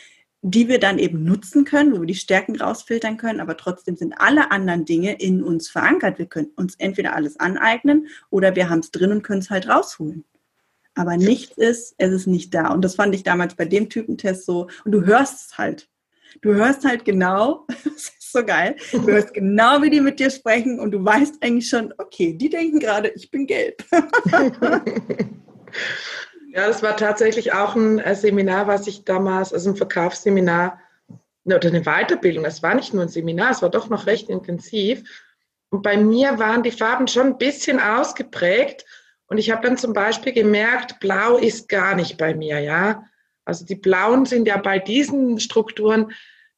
[0.45, 4.13] die wir dann eben nutzen können, wo wir die Stärken rausfiltern können, aber trotzdem sind
[4.17, 6.19] alle anderen Dinge in uns verankert.
[6.19, 9.69] Wir können uns entweder alles aneignen oder wir haben es drin und können es halt
[9.69, 10.25] rausholen.
[10.95, 12.73] Aber nichts ist, es ist nicht da.
[12.73, 14.67] Und das fand ich damals bei dem Typentest so.
[14.83, 15.87] Und du hörst es halt.
[16.41, 20.29] Du hörst halt genau, das ist so geil, du hörst genau, wie die mit dir
[20.29, 23.85] sprechen und du weißt eigentlich schon, okay, die denken gerade, ich bin gelb.
[26.53, 30.79] Ja, das war tatsächlich auch ein äh, Seminar, was ich damals, also ein Verkaufsseminar
[31.45, 32.45] ne, oder eine Weiterbildung.
[32.45, 35.03] Es war nicht nur ein Seminar, es war doch noch recht intensiv.
[35.71, 38.85] Und bei mir waren die Farben schon ein bisschen ausgeprägt.
[39.25, 43.03] Und ich habe dann zum Beispiel gemerkt, Blau ist gar nicht bei mir, ja.
[43.45, 46.13] Also die Blauen sind ja bei diesen Strukturen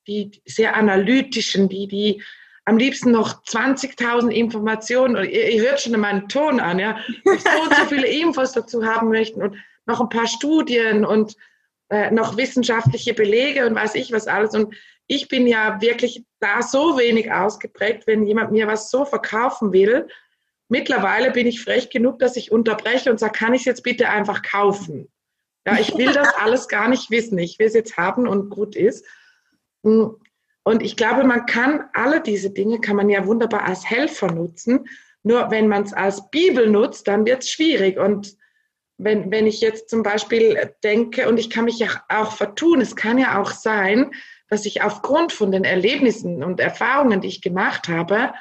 [0.08, 2.22] die sehr analytischen, die, die
[2.66, 7.76] am liebsten noch 20.000 Informationen, ihr, ihr hört schon meinen Ton an, ja, so und
[7.76, 9.42] so viele Infos dazu haben möchten.
[9.42, 11.36] Und noch ein paar Studien und
[11.90, 14.54] äh, noch wissenschaftliche Belege und weiß ich was alles.
[14.56, 14.76] Und
[15.08, 20.08] ich bin ja wirklich da so wenig ausgeprägt, wenn jemand mir was so verkaufen will.
[20.68, 24.10] Mittlerweile bin ich frech genug, dass ich unterbreche und sage, kann ich es jetzt bitte
[24.10, 25.12] einfach kaufen?
[25.68, 27.38] Ja, ich will das alles gar nicht wissen.
[27.38, 29.06] Ich will es jetzt haben und gut ist.
[29.84, 30.16] Hm.
[30.64, 34.88] Und ich glaube, man kann alle diese Dinge, kann man ja wunderbar als Helfer nutzen.
[35.22, 38.00] Nur wenn man es als Bibel nutzt, dann wird es schwierig.
[38.00, 38.36] Und
[38.98, 42.96] wenn, wenn ich jetzt zum Beispiel denke, und ich kann mich ja auch vertun, es
[42.96, 44.12] kann ja auch sein,
[44.50, 48.34] dass ich aufgrund von den Erlebnissen und Erfahrungen, die ich gemacht habe,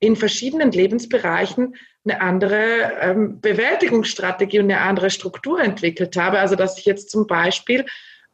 [0.00, 1.74] in verschiedenen Lebensbereichen
[2.04, 6.38] eine andere ähm, Bewältigungsstrategie und eine andere Struktur entwickelt habe.
[6.38, 7.84] Also dass ich jetzt zum Beispiel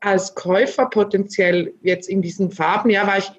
[0.00, 3.30] als Käufer potenziell jetzt in diesen Farben, ja, war ich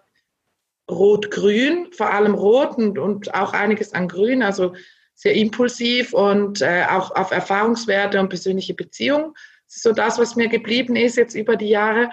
[0.90, 4.74] rot-grün, vor allem rot und, und auch einiges an grün, also
[5.16, 9.34] sehr impulsiv und äh, auch auf Erfahrungswerte und persönliche Beziehungen.
[9.66, 12.12] Das ist so das, was mir geblieben ist jetzt über die Jahre.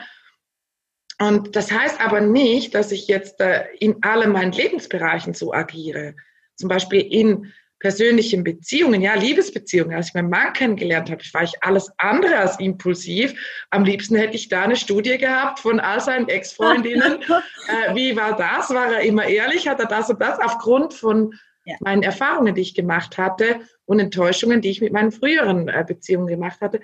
[1.18, 6.14] Und das heißt aber nicht, dass ich jetzt äh, in allen meinen Lebensbereichen so agiere.
[6.56, 9.96] Zum Beispiel in persönlichen Beziehungen, ja, Liebesbeziehungen.
[9.96, 13.34] Als ich meinen Mann kennengelernt habe, war ich alles andere als impulsiv.
[13.70, 17.18] Am liebsten hätte ich da eine Studie gehabt von all seinen Ex-Freundinnen.
[17.22, 18.70] äh, wie war das?
[18.70, 19.66] War er immer ehrlich?
[19.66, 20.38] Hat er das und das?
[20.38, 21.76] Aufgrund von ja.
[21.80, 26.26] meinen Erfahrungen, die ich gemacht hatte und Enttäuschungen, die ich mit meinen früheren äh, Beziehungen
[26.26, 26.80] gemacht hatte,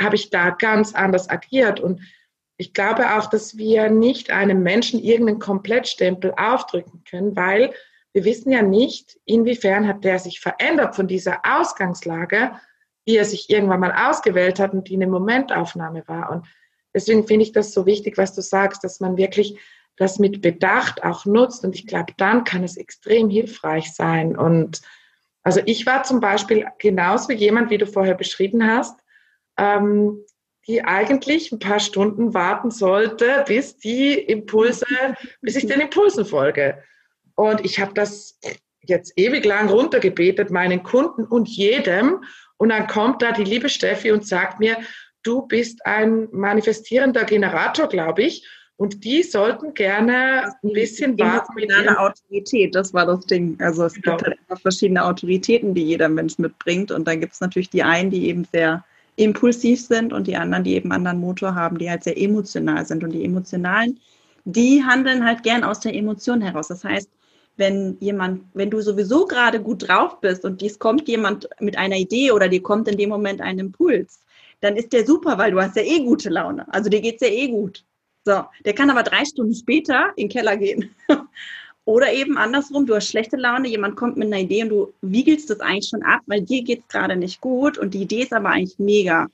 [0.00, 1.80] habe ich da ganz anders agiert.
[1.80, 2.00] Und
[2.56, 7.72] ich glaube auch, dass wir nicht einem Menschen irgendeinen Komplettstempel aufdrücken können, weil
[8.12, 12.52] wir wissen ja nicht, inwiefern hat der sich verändert von dieser Ausgangslage,
[13.06, 16.30] die er sich irgendwann mal ausgewählt hat und die eine Momentaufnahme war.
[16.30, 16.46] Und
[16.92, 19.58] deswegen finde ich das so wichtig, was du sagst, dass man wirklich
[20.00, 21.62] das mit Bedacht auch nutzt.
[21.62, 24.34] Und ich glaube, dann kann es extrem hilfreich sein.
[24.34, 24.80] Und
[25.42, 28.98] also ich war zum Beispiel genauso wie jemand, wie du vorher beschrieben hast,
[29.58, 30.24] ähm,
[30.66, 34.86] die eigentlich ein paar Stunden warten sollte, bis die Impulse,
[35.42, 36.82] bis ich den Impulsen folge.
[37.34, 38.38] Und ich habe das
[38.80, 42.24] jetzt ewig lang runtergebetet, meinen Kunden und jedem.
[42.56, 44.78] Und dann kommt da die liebe Steffi und sagt mir,
[45.22, 48.46] du bist ein manifestierender Generator, glaube ich.
[48.80, 51.52] Und die sollten gerne ein bisschen warten.
[51.54, 53.58] Mit einer Autorität, das war das Ding.
[53.60, 54.16] Also es genau.
[54.16, 56.90] gibt halt einfach verschiedene Autoritäten, die jeder Mensch mitbringt.
[56.90, 58.82] Und dann gibt es natürlich die einen, die eben sehr
[59.16, 62.86] impulsiv sind und die anderen, die eben einen anderen Motor haben, die halt sehr emotional
[62.86, 63.04] sind.
[63.04, 64.00] Und die Emotionalen,
[64.46, 66.68] die handeln halt gern aus der Emotion heraus.
[66.68, 67.10] Das heißt,
[67.58, 71.96] wenn jemand, wenn du sowieso gerade gut drauf bist und dies kommt jemand mit einer
[71.96, 74.20] Idee oder dir kommt in dem Moment ein Impuls,
[74.62, 76.66] dann ist der super, weil du hast ja eh gute Laune.
[76.72, 77.84] Also dir geht's ja eh gut.
[78.24, 80.94] So, der kann aber drei Stunden später in den Keller gehen.
[81.86, 85.48] Oder eben andersrum, du hast schlechte Laune, jemand kommt mit einer Idee und du wiegelst
[85.50, 88.50] das eigentlich schon ab, weil dir geht's gerade nicht gut und die Idee ist aber
[88.50, 89.26] eigentlich mega.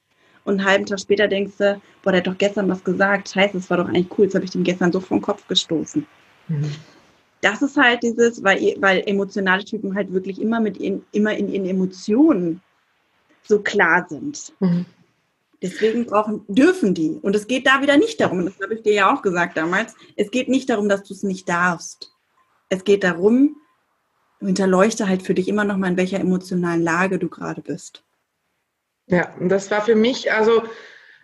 [0.44, 3.54] Und einen halben Tag später denkst du, boah, der hat doch gestern was gesagt, scheiße,
[3.54, 6.06] das war doch eigentlich cool, das habe ich dem gestern so vom Kopf gestoßen.
[6.48, 6.70] Mhm
[7.40, 11.48] das ist halt dieses, weil, weil emotionale Typen halt wirklich immer mit in, immer in
[11.48, 12.60] ihren Emotionen
[13.44, 14.52] so klar sind.
[14.60, 14.86] Mhm.
[15.62, 17.18] Deswegen brauchen, dürfen die.
[17.22, 19.94] Und es geht da wieder nicht darum, das habe ich dir ja auch gesagt damals,
[20.16, 22.12] es geht nicht darum, dass du es nicht darfst.
[22.68, 23.56] Es geht darum,
[24.40, 28.04] hinterleuchte halt für dich immer noch mal, in welcher emotionalen Lage du gerade bist.
[29.06, 30.62] Ja, und das war für mich, also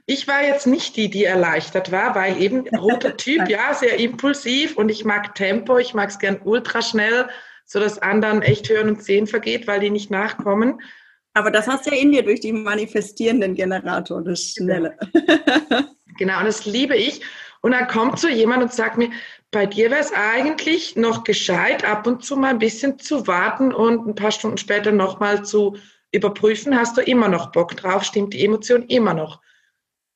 [0.06, 4.76] ich war jetzt nicht die, die erleichtert war, weil eben roter Typ, ja, sehr impulsiv
[4.76, 7.28] und ich mag Tempo, ich mag es gern ultraschnell,
[7.64, 10.80] sodass anderen echt hören und sehen vergeht, weil die nicht nachkommen.
[11.34, 14.96] Aber das hast du ja in dir durch die manifestierenden Generator, das Schnelle.
[16.18, 17.22] Genau, und das liebe ich.
[17.62, 19.10] Und dann kommt so jemand und sagt mir,
[19.50, 23.72] bei dir wäre es eigentlich noch gescheit, ab und zu mal ein bisschen zu warten
[23.72, 25.76] und ein paar Stunden später nochmal zu
[26.10, 29.40] überprüfen, hast du immer noch Bock drauf, stimmt die Emotion immer noch.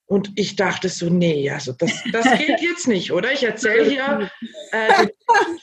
[0.08, 3.32] Und ich dachte so, nee, also das, das geht jetzt nicht, oder?
[3.32, 4.30] Ich erzähle hier
[4.70, 5.08] äh,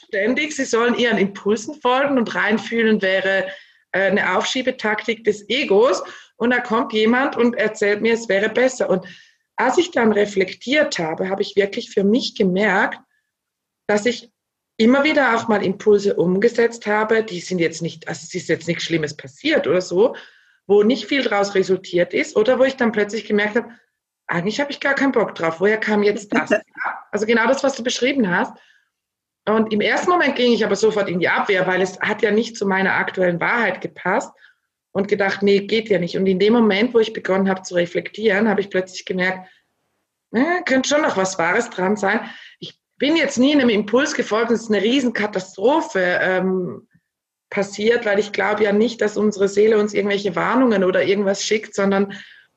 [0.08, 3.46] ständig, sie sollen ihren Impulsen folgen und reinfühlen wäre
[3.94, 6.02] eine Aufschiebetaktik des Egos.
[6.36, 8.90] Und da kommt jemand und erzählt mir, es wäre besser.
[8.90, 9.06] Und
[9.56, 12.98] als ich dann reflektiert habe, habe ich wirklich für mich gemerkt,
[13.86, 14.30] dass ich
[14.76, 18.66] immer wieder auch mal Impulse umgesetzt habe, die sind jetzt nicht, also es ist jetzt
[18.66, 20.16] nichts Schlimmes passiert oder so,
[20.66, 23.68] wo nicht viel daraus resultiert ist oder wo ich dann plötzlich gemerkt habe,
[24.26, 25.60] eigentlich habe ich gar keinen Bock drauf.
[25.60, 26.50] Woher kam jetzt das?
[27.10, 28.56] also genau das, was du beschrieben hast.
[29.46, 32.30] Und im ersten Moment ging ich aber sofort in die Abwehr, weil es hat ja
[32.30, 34.32] nicht zu meiner aktuellen Wahrheit gepasst
[34.92, 36.16] und gedacht, nee, geht ja nicht.
[36.16, 39.48] Und in dem Moment, wo ich begonnen habe zu reflektieren, habe ich plötzlich gemerkt,
[40.32, 42.20] äh, könnte schon noch was Wahres dran sein.
[42.58, 46.88] Ich bin jetzt nie einem Impuls gefolgt, es ist eine Riesenkatastrophe ähm,
[47.50, 51.74] passiert, weil ich glaube ja nicht, dass unsere Seele uns irgendwelche Warnungen oder irgendwas schickt,
[51.74, 52.14] sondern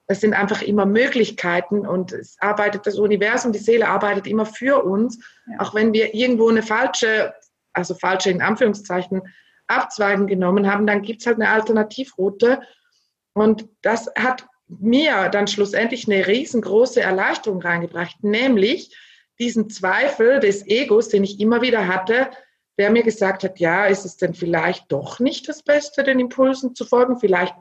[0.07, 4.83] es sind einfach immer Möglichkeiten und es arbeitet das Universum, die Seele arbeitet immer für
[4.83, 5.19] uns,
[5.51, 5.59] ja.
[5.59, 7.33] auch wenn wir irgendwo eine falsche,
[7.73, 9.21] also falsche in Anführungszeichen,
[9.67, 12.61] Abzweigen genommen haben, dann gibt es halt eine Alternativroute.
[13.33, 18.95] Und das hat mir dann schlussendlich eine riesengroße Erleichterung reingebracht, nämlich
[19.39, 22.31] diesen Zweifel des Egos, den ich immer wieder hatte,
[22.77, 26.75] der mir gesagt hat, ja, ist es denn vielleicht doch nicht das Beste, den Impulsen
[26.75, 27.19] zu folgen?
[27.19, 27.55] Vielleicht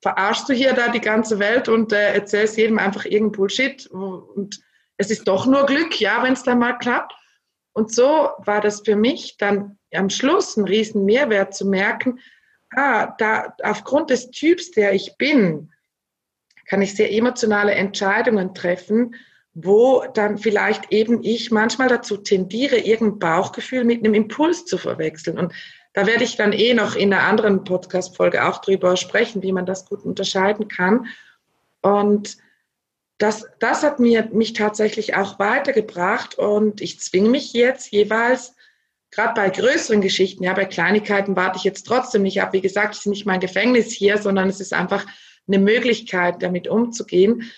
[0.00, 4.60] verarschst du hier da die ganze Welt und äh, erzählst jedem einfach irgendein Bullshit und
[4.96, 7.14] es ist doch nur Glück, ja, wenn es dann mal klappt.
[7.72, 12.20] Und so war das für mich dann am Schluss ein riesen Mehrwert zu merken,
[12.74, 15.72] ah, da aufgrund des Typs, der ich bin,
[16.66, 19.14] kann ich sehr emotionale Entscheidungen treffen,
[19.54, 25.38] wo dann vielleicht eben ich manchmal dazu tendiere, irgendein Bauchgefühl mit einem Impuls zu verwechseln.
[25.38, 25.52] Und
[25.92, 29.66] da werde ich dann eh noch in einer anderen Podcast-Folge auch drüber sprechen, wie man
[29.66, 31.06] das gut unterscheiden kann.
[31.82, 32.36] Und
[33.18, 38.54] das, das hat mir, mich tatsächlich auch weitergebracht und ich zwinge mich jetzt jeweils,
[39.10, 42.52] gerade bei größeren Geschichten, ja, bei Kleinigkeiten warte ich jetzt trotzdem nicht ab.
[42.52, 45.04] Wie gesagt, es ist nicht mein Gefängnis hier, sondern es ist einfach
[45.46, 47.50] eine Möglichkeit, damit umzugehen.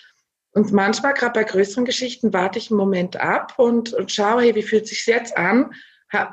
[0.51, 4.55] Und manchmal, gerade bei größeren Geschichten, warte ich einen Moment ab und, und schaue, hey,
[4.55, 5.73] wie fühlt sich jetzt an?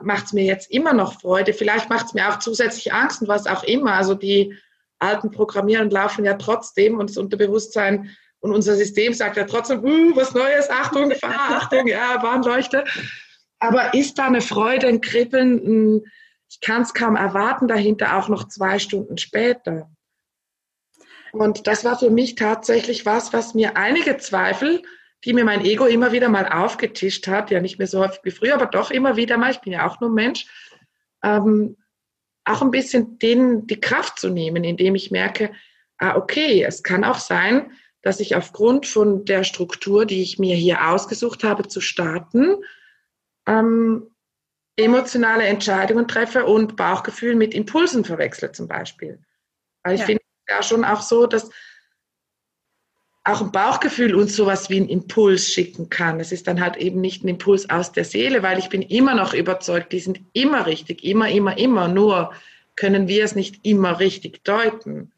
[0.03, 1.53] Macht es mir jetzt immer noch Freude.
[1.53, 3.95] Vielleicht macht es mir auch zusätzlich Angst und was auch immer.
[3.95, 4.55] Also die
[4.99, 10.17] alten Programmieren laufen ja trotzdem und das Unterbewusstsein und unser System sagt ja trotzdem, uh,
[10.17, 12.85] was Neues, Achtung, Gefahr, Achtung, ja, Warnleuchte.
[13.59, 16.03] Aber ist da eine Freude, ein Kribbeln?
[16.49, 19.91] Ich kann es kaum erwarten, dahinter auch noch zwei Stunden später.
[21.33, 24.83] Und das war für mich tatsächlich was, was mir einige Zweifel
[25.25, 28.31] die mir mein Ego immer wieder mal aufgetischt hat, ja nicht mehr so häufig wie
[28.31, 30.47] früher, aber doch immer wieder mal, ich bin ja auch nur Mensch,
[31.23, 31.77] ähm,
[32.45, 35.53] auch ein bisschen denen die Kraft zu nehmen, indem ich merke,
[35.99, 40.57] ah, okay, es kann auch sein, dass ich aufgrund von der Struktur, die ich mir
[40.57, 42.57] hier ausgesucht habe, zu starten,
[43.47, 44.11] ähm,
[44.77, 49.21] emotionale Entscheidungen treffe und Bauchgefühl mit Impulsen verwechsle zum Beispiel.
[49.83, 50.07] Weil ich ja.
[50.07, 51.51] finde ja schon auch so, dass
[53.31, 56.21] auch ein Bauchgefühl uns sowas wie einen Impuls schicken kann.
[56.21, 59.15] Es ist dann halt eben nicht ein Impuls aus der Seele, weil ich bin immer
[59.15, 61.89] noch überzeugt, die sind immer richtig, immer, immer, immer.
[61.89, 62.33] Nur
[62.77, 65.13] können wir es nicht immer richtig deuten.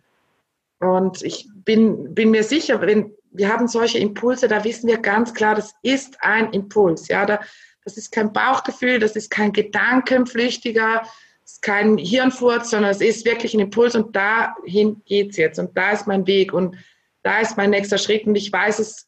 [0.79, 5.33] Und ich bin, bin mir sicher, wenn wir haben solche Impulse, da wissen wir ganz
[5.33, 7.09] klar, das ist ein Impuls.
[7.09, 7.40] Ja, da,
[7.85, 11.03] das ist kein Bauchgefühl, das ist kein Gedankenflüchtiger,
[11.42, 15.59] das ist kein Hirnfurz, sondern es ist wirklich ein Impuls und dahin geht es jetzt
[15.59, 16.53] und da ist mein Weg.
[16.53, 16.77] Und
[17.22, 19.06] da ist mein nächster Schritt und ich weiß es,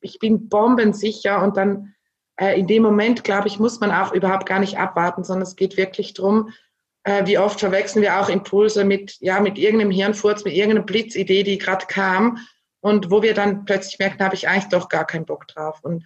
[0.00, 1.94] ich bin bombensicher und dann
[2.36, 5.56] äh, in dem Moment, glaube ich, muss man auch überhaupt gar nicht abwarten, sondern es
[5.56, 6.50] geht wirklich darum,
[7.04, 11.42] äh, wie oft verwechseln wir auch Impulse mit, ja, mit irgendeinem Hirnfurz, mit irgendeiner Blitzidee,
[11.42, 12.38] die gerade kam
[12.80, 15.80] und wo wir dann plötzlich merken, habe ich eigentlich doch gar keinen Bock drauf.
[15.82, 16.04] Und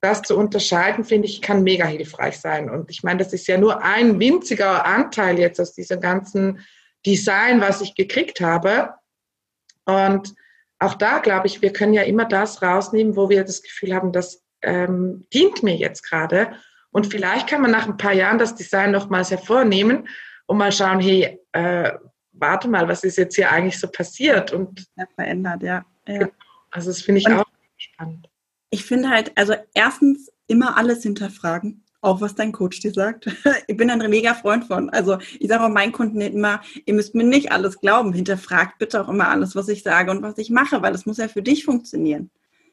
[0.00, 2.68] das zu unterscheiden, finde ich, kann mega hilfreich sein.
[2.68, 6.60] Und ich meine, das ist ja nur ein winziger Anteil jetzt aus diesem ganzen
[7.06, 8.94] Design, was ich gekriegt habe.
[9.84, 10.34] Und
[10.82, 14.12] auch da glaube ich, wir können ja immer das rausnehmen, wo wir das Gefühl haben,
[14.12, 16.52] das ähm, dient mir jetzt gerade.
[16.90, 20.08] Und vielleicht kann man nach ein paar Jahren das Design nochmals hervornehmen
[20.46, 21.92] und mal schauen, hey, äh,
[22.32, 24.52] warte mal, was ist jetzt hier eigentlich so passiert?
[24.52, 25.84] Und ja, verändert, ja.
[26.06, 26.18] ja.
[26.18, 26.32] Genau.
[26.70, 27.44] Also das finde ich und auch
[27.76, 28.28] spannend.
[28.70, 33.26] Ich finde halt, also erstens immer alles hinterfragen auch was dein Coach dir sagt.
[33.68, 34.90] Ich bin ein mega Freund von.
[34.90, 38.12] Also ich sage auch meinen Kunden immer, ihr müsst mir nicht alles glauben.
[38.12, 41.16] Hinterfragt bitte auch immer alles, was ich sage und was ich mache, weil es muss
[41.16, 42.30] ja für dich funktionieren.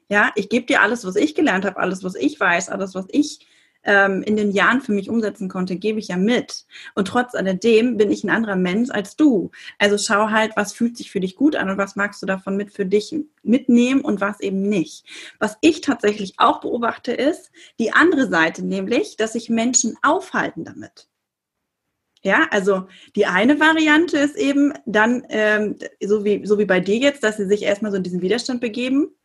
[0.09, 3.05] Ja, ich gebe dir alles, was ich gelernt habe, alles, was ich weiß, alles, was
[3.09, 3.47] ich
[3.83, 6.65] ähm, in den Jahren für mich umsetzen konnte, gebe ich ja mit.
[6.95, 9.51] Und trotz alledem bin ich ein anderer Mensch als du.
[9.77, 12.57] Also schau halt, was fühlt sich für dich gut an und was magst du davon
[12.57, 15.05] mit für dich mitnehmen und was eben nicht.
[15.39, 21.07] Was ich tatsächlich auch beobachte, ist die andere Seite, nämlich, dass sich Menschen aufhalten damit.
[22.21, 26.97] Ja, also die eine Variante ist eben dann, ähm, so, wie, so wie bei dir
[26.97, 29.15] jetzt, dass sie sich erstmal so in diesen Widerstand begeben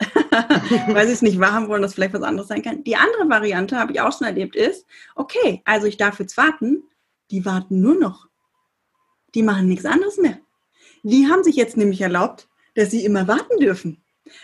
[0.88, 2.84] weil sie es nicht wahrhaben wollen, dass vielleicht was anderes sein kann.
[2.84, 6.84] Die andere Variante, habe ich auch schon erlebt, ist, okay, also ich darf jetzt warten,
[7.30, 8.28] die warten nur noch.
[9.34, 10.38] Die machen nichts anderes mehr.
[11.02, 14.02] Die haben sich jetzt nämlich erlaubt, dass sie immer warten dürfen.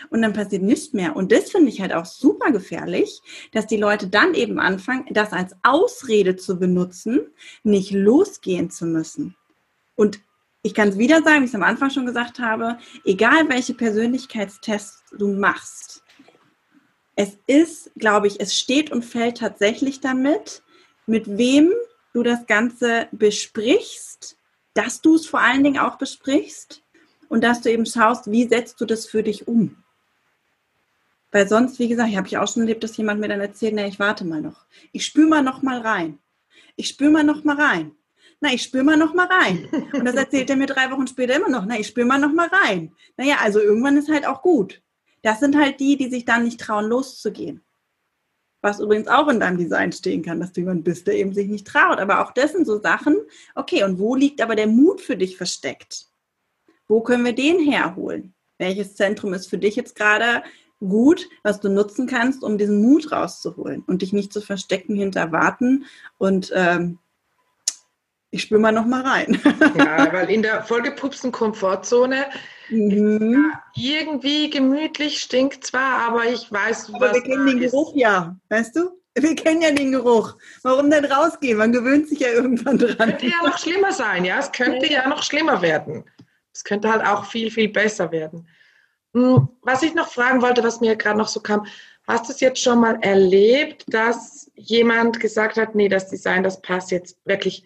[0.09, 1.15] Und dann passiert nichts mehr.
[1.15, 3.21] Und das finde ich halt auch super gefährlich,
[3.53, 7.27] dass die Leute dann eben anfangen, das als Ausrede zu benutzen,
[7.63, 9.35] nicht losgehen zu müssen.
[9.95, 10.19] Und
[10.61, 13.73] ich kann es wieder sagen, wie ich es am Anfang schon gesagt habe, egal welche
[13.73, 16.03] Persönlichkeitstests du machst,
[17.15, 20.61] es ist, glaube ich, es steht und fällt tatsächlich damit,
[21.07, 21.73] mit wem
[22.13, 24.37] du das Ganze besprichst,
[24.73, 26.83] dass du es vor allen Dingen auch besprichst
[27.27, 29.83] und dass du eben schaust, wie setzt du das für dich um.
[31.31, 33.85] Weil sonst, wie gesagt, habe ich auch schon erlebt, dass jemand mir dann erzählt, na,
[33.85, 34.65] ich warte mal noch.
[34.91, 36.19] Ich spüre mal noch mal rein.
[36.75, 37.91] Ich spüre mal noch mal rein.
[38.39, 39.67] Na, ich spüre mal noch mal rein.
[39.93, 41.65] Und das erzählt er mir drei Wochen später immer noch.
[41.65, 42.93] Na, ich spüre mal noch mal rein.
[43.17, 44.81] Naja, also irgendwann ist halt auch gut.
[45.23, 47.63] Das sind halt die, die sich dann nicht trauen, loszugehen.
[48.61, 51.47] Was übrigens auch in deinem Design stehen kann, dass du jemand bist, der eben sich
[51.47, 51.99] nicht traut.
[51.99, 53.17] Aber auch das sind so Sachen.
[53.55, 56.05] Okay, und wo liegt aber der Mut für dich versteckt?
[56.87, 58.33] Wo können wir den herholen?
[58.59, 60.43] Welches Zentrum ist für dich jetzt gerade
[60.79, 65.31] gut, was du nutzen kannst, um diesen Mut rauszuholen und dich nicht zu verstecken hinter
[65.31, 65.85] Warten
[66.17, 66.99] und ähm,
[68.29, 69.39] ich spüre mal noch mal rein.
[69.77, 72.25] ja, weil in der vollgepupsten Komfortzone
[72.69, 73.51] mhm.
[73.75, 77.71] irgendwie gemütlich stinkt zwar, aber ich weiß, aber was wir kennen den ist.
[77.71, 78.91] Geruch ja, weißt du?
[79.15, 80.35] Wir kennen ja den Geruch.
[80.61, 81.57] Warum denn rausgehen?
[81.57, 82.97] Man gewöhnt sich ja irgendwann dran.
[82.97, 84.37] Könnte ja noch schlimmer sein, ja.
[84.37, 86.03] Es könnte ja, ja noch schlimmer werden.
[86.53, 88.47] Es könnte halt auch viel, viel besser werden.
[89.13, 91.65] Hm, was ich noch fragen wollte, was mir gerade noch so kam,
[92.07, 96.61] hast du es jetzt schon mal erlebt, dass jemand gesagt hat, nee, das Design, das
[96.61, 97.63] passt jetzt wirklich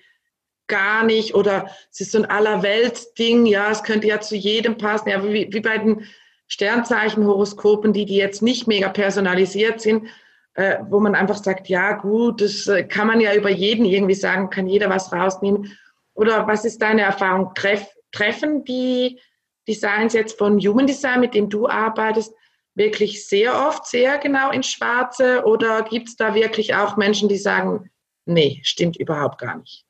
[0.71, 5.09] gar nicht oder es ist so ein Allerweltsding, ja, es könnte ja zu jedem passen,
[5.09, 6.07] ja, wie, wie bei den
[6.47, 10.07] Sternzeichen-Horoskopen, die, die jetzt nicht mega personalisiert sind,
[10.53, 14.15] äh, wo man einfach sagt, ja gut, das äh, kann man ja über jeden irgendwie
[14.15, 15.77] sagen, kann jeder was rausnehmen.
[16.13, 17.53] Oder was ist deine Erfahrung?
[17.53, 19.19] Treff, treffen die
[19.67, 22.33] Designs jetzt von Human Design, mit dem du arbeitest,
[22.75, 27.37] wirklich sehr oft sehr genau ins Schwarze oder gibt es da wirklich auch Menschen, die
[27.37, 27.89] sagen,
[28.25, 29.85] nee, stimmt überhaupt gar nicht?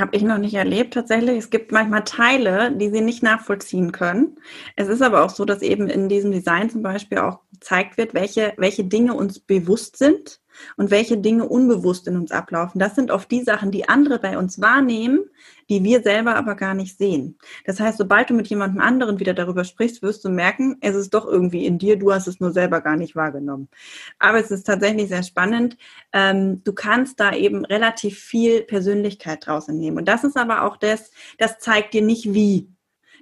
[0.00, 1.36] Habe ich noch nicht erlebt tatsächlich.
[1.36, 4.38] Es gibt manchmal Teile, die sie nicht nachvollziehen können.
[4.74, 8.14] Es ist aber auch so, dass eben in diesem Design zum Beispiel auch gezeigt wird,
[8.14, 10.39] welche, welche Dinge uns bewusst sind
[10.76, 12.78] und welche Dinge unbewusst in uns ablaufen.
[12.78, 15.20] Das sind oft die Sachen, die andere bei uns wahrnehmen,
[15.68, 17.38] die wir selber aber gar nicht sehen.
[17.64, 21.14] Das heißt, sobald du mit jemandem anderen wieder darüber sprichst, wirst du merken, es ist
[21.14, 23.68] doch irgendwie in dir, du hast es nur selber gar nicht wahrgenommen.
[24.18, 25.76] Aber es ist tatsächlich sehr spannend.
[26.12, 29.98] Ähm, du kannst da eben relativ viel Persönlichkeit draus entnehmen.
[29.98, 32.68] Und das ist aber auch das, das zeigt dir nicht wie.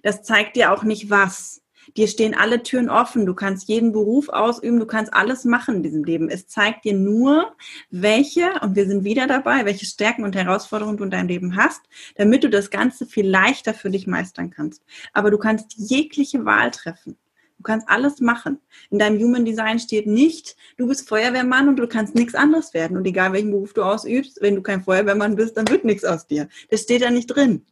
[0.02, 1.62] Das zeigt dir auch nicht was
[1.96, 3.26] dir stehen alle Türen offen.
[3.26, 6.28] Du kannst jeden Beruf ausüben, du kannst alles machen in diesem Leben.
[6.28, 7.54] Es zeigt dir nur,
[7.90, 11.80] welche, und wir sind wieder dabei, welche Stärken und Herausforderungen du in deinem Leben hast,
[12.16, 14.82] damit du das Ganze viel leichter für dich meistern kannst.
[15.12, 17.16] Aber du kannst jegliche Wahl treffen.
[17.58, 18.60] Du kannst alles machen.
[18.88, 22.96] In deinem Human Design steht nicht, du bist Feuerwehrmann und du kannst nichts anderes werden.
[22.96, 26.28] Und egal welchen Beruf du ausübst, wenn du kein Feuerwehrmann bist, dann wird nichts aus
[26.28, 26.48] dir.
[26.70, 27.66] Das steht da nicht drin.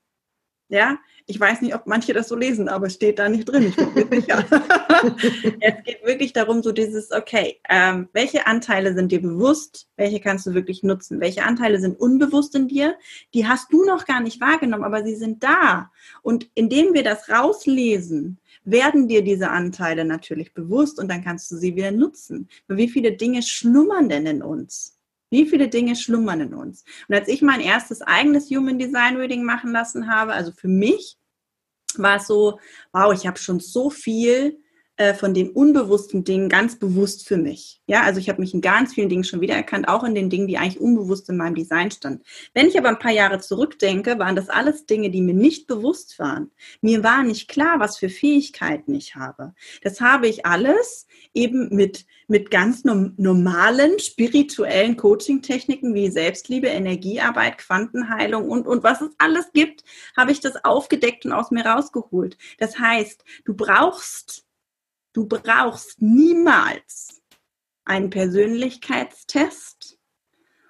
[0.69, 0.99] Ja,
[1.29, 3.67] ich weiß nicht, ob manche das so lesen, aber es steht da nicht drin.
[3.67, 4.45] Ich bin mir sicher.
[5.61, 9.89] es geht wirklich darum, so dieses, okay, ähm, welche Anteile sind dir bewusst?
[9.97, 11.21] Welche kannst du wirklich nutzen?
[11.21, 12.97] Welche Anteile sind unbewusst in dir?
[13.35, 15.91] Die hast du noch gar nicht wahrgenommen, aber sie sind da.
[16.23, 21.57] Und indem wir das rauslesen, werden dir diese Anteile natürlich bewusst und dann kannst du
[21.57, 22.49] sie wieder nutzen.
[22.69, 24.96] wie viele Dinge schlummern denn in uns?
[25.37, 26.83] Wie viele Dinge schlummern in uns?
[27.09, 31.19] Und als ich mein erstes eigenes Human Design Reading machen lassen habe, also für mich,
[31.97, 32.59] war es so,
[32.95, 34.59] wow, ich habe schon so viel
[34.99, 37.83] äh, von den unbewussten Dingen ganz bewusst für mich.
[37.87, 40.47] Ja, also ich habe mich in ganz vielen Dingen schon wiedererkannt, auch in den Dingen,
[40.47, 42.23] die eigentlich unbewusst in meinem Design standen.
[42.55, 46.19] Wenn ich aber ein paar Jahre zurückdenke, waren das alles Dinge, die mir nicht bewusst
[46.19, 46.51] waren.
[46.81, 49.53] Mir war nicht klar, was für Fähigkeiten ich habe.
[49.83, 58.49] Das habe ich alles eben mit, mit ganz normalen spirituellen Coaching-Techniken wie Selbstliebe, Energiearbeit, Quantenheilung
[58.49, 59.85] und, und was es alles gibt,
[60.17, 62.39] habe ich das aufgedeckt und aus mir rausgeholt.
[62.57, 64.46] Das heißt, du brauchst
[65.17, 67.23] Du brauchst niemals
[67.87, 69.99] einen Persönlichkeitstest,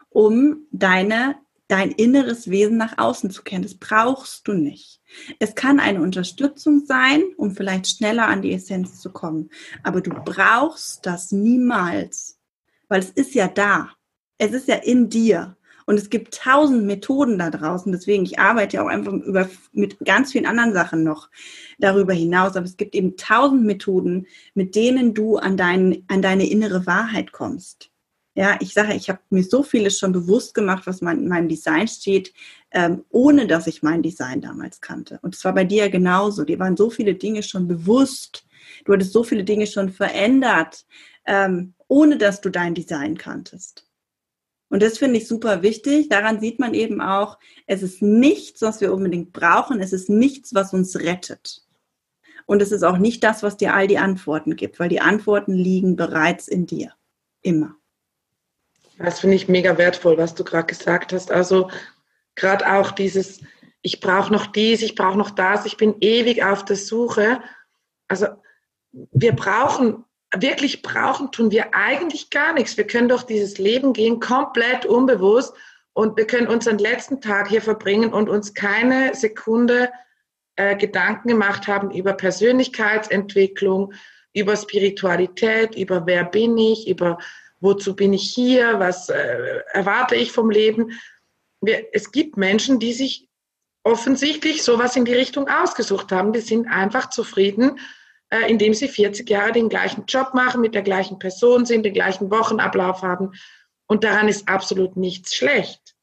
[0.08, 1.34] um deine,
[1.66, 3.64] dein inneres Wesen nach außen zu kennen.
[3.64, 5.00] Das brauchst du nicht.
[5.40, 9.50] Es kann eine Unterstützung sein, um vielleicht schneller an die Essenz zu kommen.
[9.82, 12.38] Aber du brauchst das niemals,
[12.86, 13.96] weil es ist ja da.
[14.38, 15.55] Es ist ja in dir.
[15.86, 17.92] Und es gibt tausend Methoden da draußen.
[17.92, 21.30] Deswegen, ich arbeite ja auch einfach über, mit ganz vielen anderen Sachen noch
[21.78, 22.56] darüber hinaus.
[22.56, 27.32] Aber es gibt eben tausend Methoden, mit denen du an, dein, an deine innere Wahrheit
[27.32, 27.90] kommst.
[28.34, 31.48] Ja, ich sage, ich habe mir so vieles schon bewusst gemacht, was mein, in meinem
[31.48, 32.34] Design steht,
[32.70, 35.18] ähm, ohne dass ich mein Design damals kannte.
[35.22, 36.44] Und es war bei dir genauso.
[36.44, 38.44] Dir waren so viele Dinge schon bewusst.
[38.84, 40.84] Du hattest so viele Dinge schon verändert,
[41.24, 43.85] ähm, ohne dass du dein Design kanntest.
[44.68, 46.08] Und das finde ich super wichtig.
[46.08, 49.80] Daran sieht man eben auch, es ist nichts, was wir unbedingt brauchen.
[49.80, 51.62] Es ist nichts, was uns rettet.
[52.46, 55.52] Und es ist auch nicht das, was dir all die Antworten gibt, weil die Antworten
[55.52, 56.92] liegen bereits in dir.
[57.42, 57.76] Immer.
[58.98, 61.30] Das finde ich mega wertvoll, was du gerade gesagt hast.
[61.30, 61.70] Also
[62.34, 63.40] gerade auch dieses,
[63.82, 67.40] ich brauche noch dies, ich brauche noch das, ich bin ewig auf der Suche.
[68.08, 68.26] Also
[68.92, 70.04] wir brauchen,
[70.34, 72.76] wirklich brauchen, tun wir eigentlich gar nichts.
[72.76, 75.54] Wir können durch dieses Leben gehen, komplett unbewusst
[75.92, 79.90] und wir können unseren letzten Tag hier verbringen und uns keine Sekunde
[80.56, 83.92] äh, Gedanken gemacht haben über Persönlichkeitsentwicklung,
[84.34, 87.18] über Spiritualität, über wer bin ich, über
[87.60, 90.92] wozu bin ich hier, was äh, erwarte ich vom Leben.
[91.60, 93.28] Wir, es gibt Menschen, die sich
[93.82, 96.32] offensichtlich sowas in die Richtung ausgesucht haben.
[96.32, 97.78] Die sind einfach zufrieden,
[98.30, 101.94] äh, indem sie 40 Jahre den gleichen Job machen, mit der gleichen Person sind, den
[101.94, 103.32] gleichen Wochenablauf haben.
[103.86, 105.94] Und daran ist absolut nichts schlecht.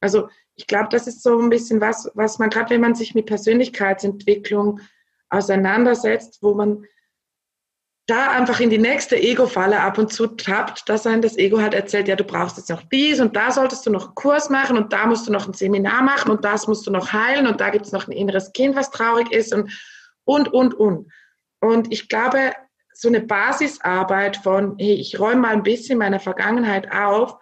[0.00, 3.14] Also ich glaube, das ist so ein bisschen was, was man gerade, wenn man sich
[3.14, 4.80] mit Persönlichkeitsentwicklung
[5.28, 6.84] auseinandersetzt, wo man
[8.06, 11.74] da einfach in die nächste Ego-Falle ab und zu tappt, dass ein das Ego hat
[11.74, 14.76] erzählt, ja, du brauchst jetzt noch dies und da solltest du noch einen Kurs machen
[14.76, 17.60] und da musst du noch ein Seminar machen und das musst du noch heilen und
[17.60, 19.72] da gibt es noch ein inneres Kind, was traurig ist und,
[20.24, 21.10] und, und, und.
[21.66, 22.52] Und ich glaube,
[22.92, 27.36] so eine Basisarbeit von, hey, ich räume mal ein bisschen meine Vergangenheit auf.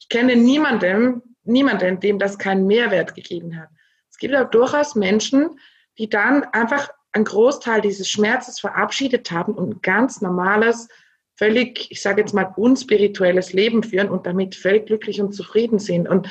[0.00, 3.68] Ich kenne niemanden, niemanden, dem das keinen Mehrwert gegeben hat.
[4.10, 5.60] Es gibt auch durchaus Menschen,
[5.98, 10.88] die dann einfach einen Großteil dieses Schmerzes verabschiedet haben und ein ganz normales,
[11.36, 16.08] völlig, ich sage jetzt mal, unspirituelles Leben führen und damit völlig glücklich und zufrieden sind.
[16.08, 16.28] Und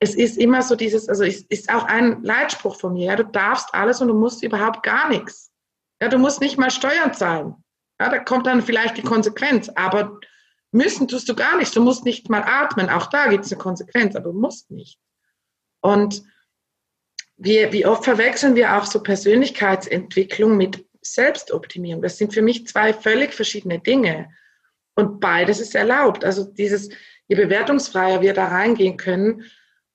[0.00, 3.24] es ist immer so dieses, also es ist auch ein Leitspruch von mir, ja, du
[3.24, 5.45] darfst alles und du musst überhaupt gar nichts.
[6.00, 7.54] Ja, du musst nicht mal Steuern zahlen.
[8.00, 10.20] Ja, da kommt dann vielleicht die Konsequenz, aber
[10.70, 11.72] müssen tust du gar nichts.
[11.72, 12.90] Du musst nicht mal atmen.
[12.90, 14.98] Auch da gibt es eine Konsequenz, aber du musst nicht.
[15.80, 16.22] Und
[17.36, 22.02] wie, wie oft verwechseln wir auch so Persönlichkeitsentwicklung mit Selbstoptimierung?
[22.02, 24.30] Das sind für mich zwei völlig verschiedene Dinge.
[24.94, 26.24] Und beides ist erlaubt.
[26.24, 26.88] Also dieses,
[27.28, 29.44] je bewertungsfreier wir da reingehen können,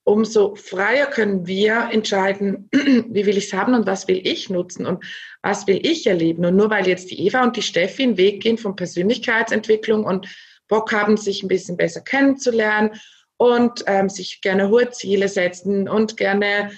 [0.03, 4.85] umso freier können wir entscheiden, wie will ich es haben und was will ich nutzen
[4.85, 5.03] und
[5.41, 6.45] was will ich erleben.
[6.45, 10.27] Und nur weil jetzt die Eva und die Steffi einen Weg gehen von Persönlichkeitsentwicklung und
[10.67, 12.91] Bock haben, sich ein bisschen besser kennenzulernen
[13.37, 16.71] und ähm, sich gerne hohe Ziele setzen und gerne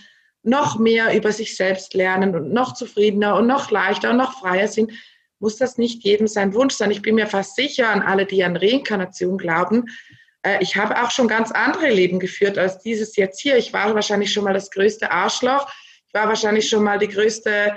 [0.43, 4.67] noch mehr über sich selbst lernen und noch zufriedener und noch leichter und noch freier
[4.67, 4.91] sind,
[5.39, 6.91] muss das nicht jedem sein Wunsch sein.
[6.91, 9.85] Ich bin mir fast sicher an alle, die an Reinkarnation glauben.
[10.43, 13.57] Äh, ich habe auch schon ganz andere Leben geführt als dieses jetzt hier.
[13.57, 15.67] Ich war wahrscheinlich schon mal das größte Arschloch.
[16.07, 17.75] Ich war wahrscheinlich schon mal die größte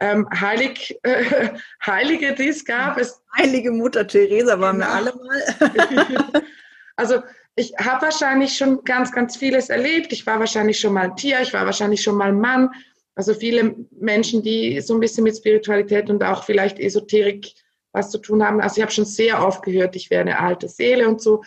[0.00, 1.50] ähm, Heilig, äh,
[1.86, 2.98] Heilige, die es gab.
[2.98, 4.88] Es, Heilige Mutter Theresa waren genau.
[4.88, 6.42] wir alle mal.
[6.96, 7.22] also
[7.56, 10.12] ich habe wahrscheinlich schon ganz, ganz vieles erlebt.
[10.12, 12.70] Ich war wahrscheinlich schon mal ein Tier, ich war wahrscheinlich schon mal ein Mann.
[13.16, 17.52] Also viele Menschen, die so ein bisschen mit Spiritualität und auch vielleicht Esoterik
[17.90, 18.60] was zu tun haben.
[18.60, 21.42] Also ich habe schon sehr oft gehört, ich wäre eine alte Seele und so.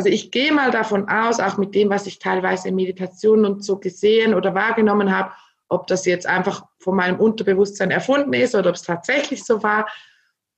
[0.00, 3.62] Also ich gehe mal davon aus, auch mit dem, was ich teilweise in Meditationen und
[3.62, 5.32] so gesehen oder wahrgenommen habe,
[5.68, 9.90] ob das jetzt einfach von meinem Unterbewusstsein erfunden ist oder ob es tatsächlich so war.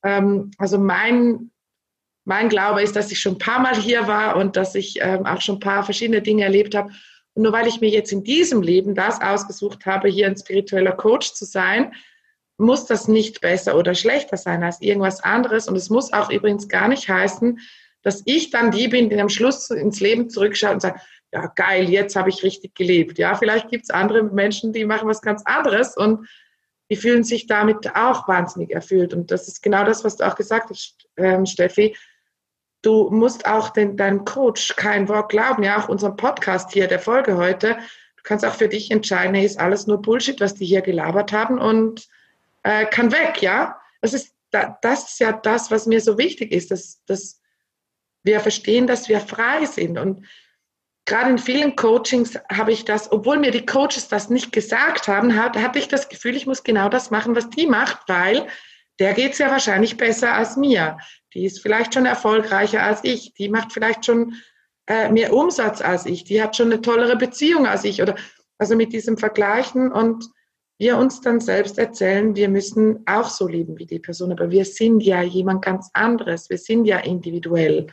[0.01, 1.51] Ähm, also mein
[2.23, 5.25] mein Glaube ist, dass ich schon ein paar Mal hier war und dass ich ähm,
[5.25, 6.93] auch schon ein paar verschiedene Dinge erlebt habe.
[7.33, 10.93] Und nur weil ich mir jetzt in diesem Leben das ausgesucht habe, hier ein spiritueller
[10.93, 11.91] Coach zu sein,
[12.57, 15.67] muss das nicht besser oder schlechter sein als irgendwas anderes.
[15.67, 17.59] Und es muss auch übrigens gar nicht heißen,
[18.03, 21.01] dass ich dann die bin, die am Schluss ins Leben zurückschaut und sagt,
[21.31, 23.17] ja geil, jetzt habe ich richtig gelebt.
[23.17, 26.27] Ja, vielleicht gibt es andere Menschen, die machen was ganz anderes und
[26.91, 29.13] die fühlen sich damit auch wahnsinnig erfüllt.
[29.13, 31.95] Und das ist genau das, was du auch gesagt hast, ähm, Steffi
[32.83, 35.63] Du musst auch den, deinem Coach kein Wort glauben.
[35.63, 37.77] Ja, auch unserem Podcast hier, der Folge heute.
[38.17, 41.31] Du kannst auch für dich entscheiden, hey, ist alles nur Bullshit, was die hier gelabert
[41.31, 42.07] haben und
[42.63, 43.79] äh, kann weg, ja.
[44.01, 47.39] Das ist, das ist ja das, was mir so wichtig ist, dass, dass
[48.23, 49.97] wir verstehen, dass wir frei sind.
[49.97, 50.25] Und
[51.05, 55.35] gerade in vielen Coachings habe ich das, obwohl mir die Coaches das nicht gesagt haben,
[55.37, 58.47] hatte ich das Gefühl, ich muss genau das machen, was die macht, weil
[58.99, 60.97] der geht es ja wahrscheinlich besser als mir.
[61.33, 63.33] Die ist vielleicht schon erfolgreicher als ich.
[63.33, 64.35] Die macht vielleicht schon
[64.87, 66.23] äh, mehr Umsatz als ich.
[66.23, 68.01] Die hat schon eine tollere Beziehung als ich.
[68.01, 68.15] Oder
[68.57, 70.29] also mit diesem Vergleichen und
[70.77, 74.31] wir uns dann selbst erzählen, wir müssen auch so leben wie die Person.
[74.31, 76.49] Aber wir sind ja jemand ganz anderes.
[76.49, 77.87] Wir sind ja individuell.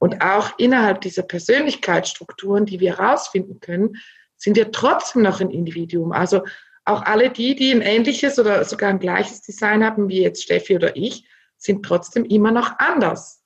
[0.00, 3.96] Und auch innerhalb dieser Persönlichkeitsstrukturen, die wir herausfinden können,
[4.34, 6.12] sind wir trotzdem noch ein Individuum.
[6.12, 6.42] Also
[6.86, 10.74] auch alle die, die ein ähnliches oder sogar ein gleiches Design haben, wie jetzt Steffi
[10.74, 11.28] oder ich,
[11.58, 13.44] sind trotzdem immer noch anders.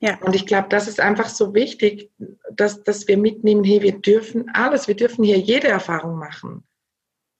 [0.00, 0.18] Ja.
[0.20, 2.10] Und ich glaube, das ist einfach so wichtig,
[2.52, 6.64] dass, dass wir mitnehmen, hey, wir dürfen alles, wir dürfen hier jede Erfahrung machen.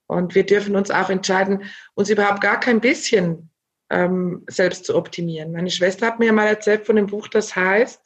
[0.07, 3.51] Und wir dürfen uns auch entscheiden, uns überhaupt gar kein bisschen
[3.89, 5.51] ähm, selbst zu optimieren.
[5.51, 8.01] Meine Schwester hat mir mal erzählt von dem Buch, das heißt,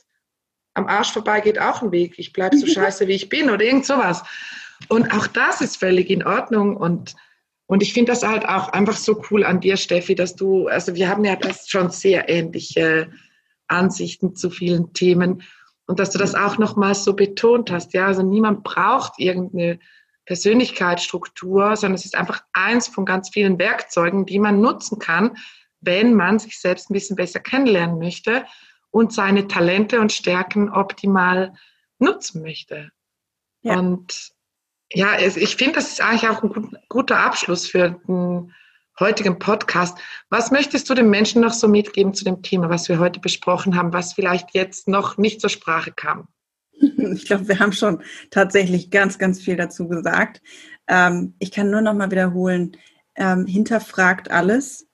[0.73, 2.17] am Arsch vorbei geht auch ein Weg.
[2.17, 4.23] Ich bleibe so scheiße, wie ich bin oder irgend sowas.
[4.87, 6.77] Und auch das ist völlig in Ordnung.
[6.77, 7.15] Und,
[7.67, 10.95] und ich finde das halt auch einfach so cool an dir, Steffi, dass du, also
[10.95, 13.11] wir haben ja das schon sehr ähnliche
[13.67, 15.43] Ansichten zu vielen Themen.
[15.87, 17.93] Und dass du das auch nochmals so betont hast.
[17.93, 19.79] Ja, also niemand braucht irgendeine
[20.25, 25.35] Persönlichkeitsstruktur, sondern es ist einfach eins von ganz vielen Werkzeugen, die man nutzen kann,
[25.81, 28.45] wenn man sich selbst ein bisschen besser kennenlernen möchte
[28.91, 31.53] und seine Talente und Stärken optimal
[31.99, 32.91] nutzen möchte.
[33.61, 33.77] Ja.
[33.77, 34.31] Und
[34.93, 38.53] ja, ich finde, das ist eigentlich auch ein guter Abschluss für den
[38.99, 39.97] heutigen Podcast.
[40.29, 43.75] Was möchtest du den Menschen noch so mitgeben zu dem Thema, was wir heute besprochen
[43.75, 46.27] haben, was vielleicht jetzt noch nicht zur Sprache kam?
[47.13, 50.41] Ich glaube, wir haben schon tatsächlich ganz, ganz viel dazu gesagt.
[50.87, 52.77] Ähm, ich kann nur noch mal wiederholen,
[53.15, 54.87] ähm, hinterfragt alles.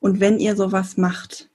[0.00, 1.48] Und wenn ihr sowas macht,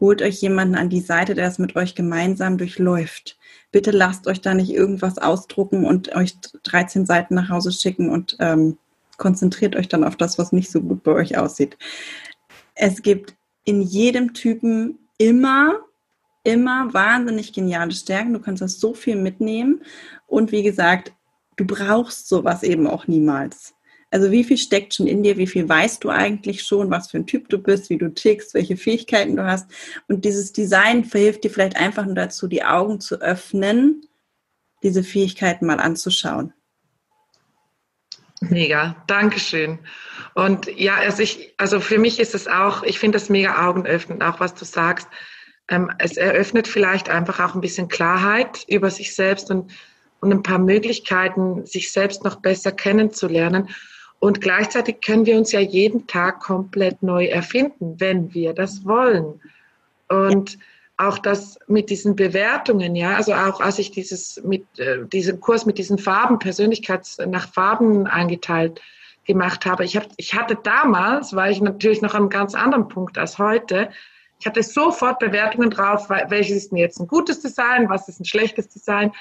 [0.00, 3.38] holt euch jemanden an die Seite, der es mit euch gemeinsam durchläuft.
[3.72, 8.36] Bitte lasst euch da nicht irgendwas ausdrucken und euch 13 Seiten nach Hause schicken und
[8.40, 8.78] ähm,
[9.16, 11.76] konzentriert euch dann auf das, was nicht so gut bei euch aussieht.
[12.74, 15.80] Es gibt in jedem Typen immer,
[16.44, 18.32] immer wahnsinnig geniale Stärken.
[18.32, 19.82] Du kannst das so viel mitnehmen.
[20.26, 21.12] Und wie gesagt,
[21.56, 23.74] du brauchst sowas eben auch niemals.
[24.10, 27.18] Also wie viel steckt schon in dir, wie viel weißt du eigentlich schon, was für
[27.18, 29.70] ein Typ du bist, wie du tickst, welche Fähigkeiten du hast.
[30.08, 34.06] Und dieses Design verhilft dir vielleicht einfach nur dazu, die Augen zu öffnen,
[34.82, 36.54] diese Fähigkeiten mal anzuschauen.
[38.40, 39.80] Mega, Dankeschön.
[40.34, 44.22] Und ja, also, ich, also für mich ist es auch, ich finde das mega augenöffnend,
[44.22, 45.08] auch was du sagst.
[45.68, 49.72] Ähm, es eröffnet vielleicht einfach auch ein bisschen Klarheit über sich selbst und,
[50.20, 53.68] und ein paar Möglichkeiten, sich selbst noch besser kennenzulernen.
[54.20, 59.40] Und gleichzeitig können wir uns ja jeden Tag komplett neu erfinden, wenn wir das wollen.
[60.08, 60.60] Und ja
[60.98, 65.64] auch das mit diesen Bewertungen, ja, also auch als ich dieses mit äh, diesem Kurs
[65.64, 68.82] mit diesen Farben, Persönlichkeits nach Farben eingeteilt
[69.24, 73.16] gemacht habe, ich, hab, ich hatte damals, war ich natürlich noch einem ganz anderen Punkt
[73.16, 73.90] als heute,
[74.40, 78.24] ich hatte sofort Bewertungen drauf, welches ist denn jetzt ein gutes Design, was ist ein
[78.24, 79.12] schlechtes Design.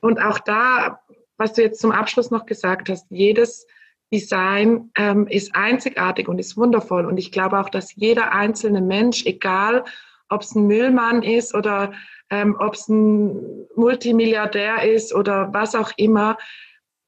[0.00, 1.00] Und auch da,
[1.36, 3.66] was du jetzt zum Abschluss noch gesagt hast, jedes
[4.12, 7.06] Design ähm, ist einzigartig und ist wundervoll.
[7.06, 9.84] Und ich glaube auch, dass jeder einzelne Mensch, egal
[10.28, 11.92] ob es ein Müllmann ist oder
[12.30, 16.36] ähm, ob es ein Multimilliardär ist oder was auch immer.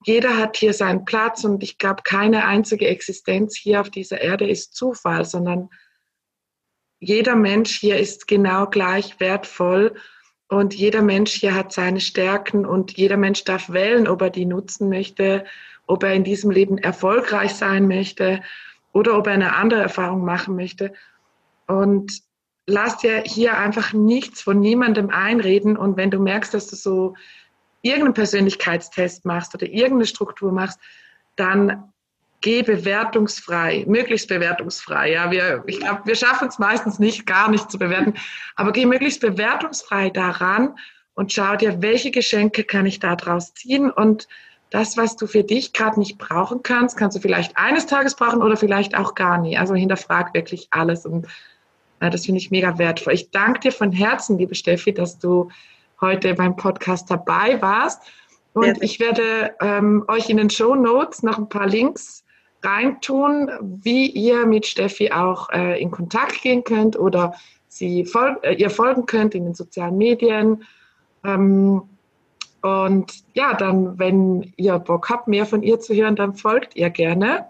[0.04, 4.48] Jeder hat hier seinen Platz und ich glaube, keine einzige Existenz hier auf dieser Erde
[4.48, 5.68] ist Zufall, sondern
[6.98, 9.94] jeder Mensch hier ist genau gleich wertvoll
[10.48, 14.46] und jeder Mensch hier hat seine Stärken und jeder Mensch darf wählen, ob er die
[14.46, 15.44] nutzen möchte,
[15.90, 18.40] ob er in diesem Leben erfolgreich sein möchte
[18.92, 20.92] oder ob er eine andere Erfahrung machen möchte.
[21.66, 22.22] Und
[22.66, 25.76] lass dir hier einfach nichts von niemandem einreden.
[25.76, 27.14] Und wenn du merkst, dass du so
[27.82, 30.78] irgendeinen Persönlichkeitstest machst oder irgendeine Struktur machst,
[31.36, 31.92] dann
[32.40, 35.12] geh bewertungsfrei, möglichst bewertungsfrei.
[35.12, 38.14] Ja, wir, ich glaube, wir schaffen es meistens nicht, gar nicht zu bewerten,
[38.56, 40.76] aber geh möglichst bewertungsfrei daran
[41.14, 44.26] und schau dir, welche Geschenke kann ich da draus ziehen und
[44.70, 48.42] das, was du für dich gerade nicht brauchen kannst, kannst du vielleicht eines Tages brauchen
[48.42, 49.58] oder vielleicht auch gar nie.
[49.58, 51.26] Also hinterfrag wirklich alles und
[51.98, 53.12] das finde ich mega wertvoll.
[53.12, 55.50] Ich danke dir von Herzen, liebe Steffi, dass du
[56.00, 58.02] heute beim Podcast dabei warst.
[58.54, 58.74] Und ja.
[58.80, 62.24] ich werde ähm, euch in den Show Notes noch ein paar Links
[62.62, 67.34] reintun, wie ihr mit Steffi auch äh, in Kontakt gehen könnt oder
[67.68, 70.64] sie fol äh, ihr folgen könnt in den sozialen Medien.
[71.24, 71.82] Ähm,
[72.62, 76.90] und ja, dann, wenn ihr Bock habt, mehr von ihr zu hören, dann folgt ihr
[76.90, 77.46] gerne.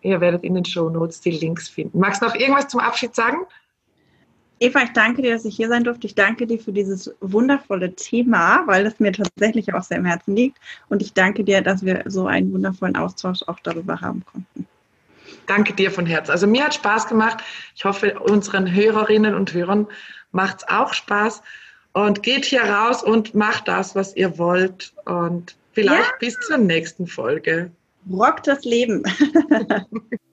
[0.00, 1.98] Ihr werdet in den Show Notes die Links finden.
[1.98, 3.38] Magst du noch irgendwas zum Abschied sagen?
[4.60, 6.06] Eva, ich danke dir, dass ich hier sein durfte.
[6.06, 10.34] Ich danke dir für dieses wundervolle Thema, weil es mir tatsächlich auch sehr im Herzen
[10.34, 10.58] liegt.
[10.88, 14.66] Und ich danke dir, dass wir so einen wundervollen Austausch auch darüber haben konnten.
[15.46, 16.32] Danke dir von Herzen.
[16.32, 17.38] Also mir hat Spaß gemacht.
[17.76, 19.86] Ich hoffe, unseren Hörerinnen und Hörern
[20.32, 21.42] macht es auch Spaß.
[22.06, 24.92] Und geht hier raus und macht das, was ihr wollt.
[25.04, 26.16] Und vielleicht ja.
[26.20, 27.72] bis zur nächsten Folge.
[28.08, 29.02] Rock das Leben.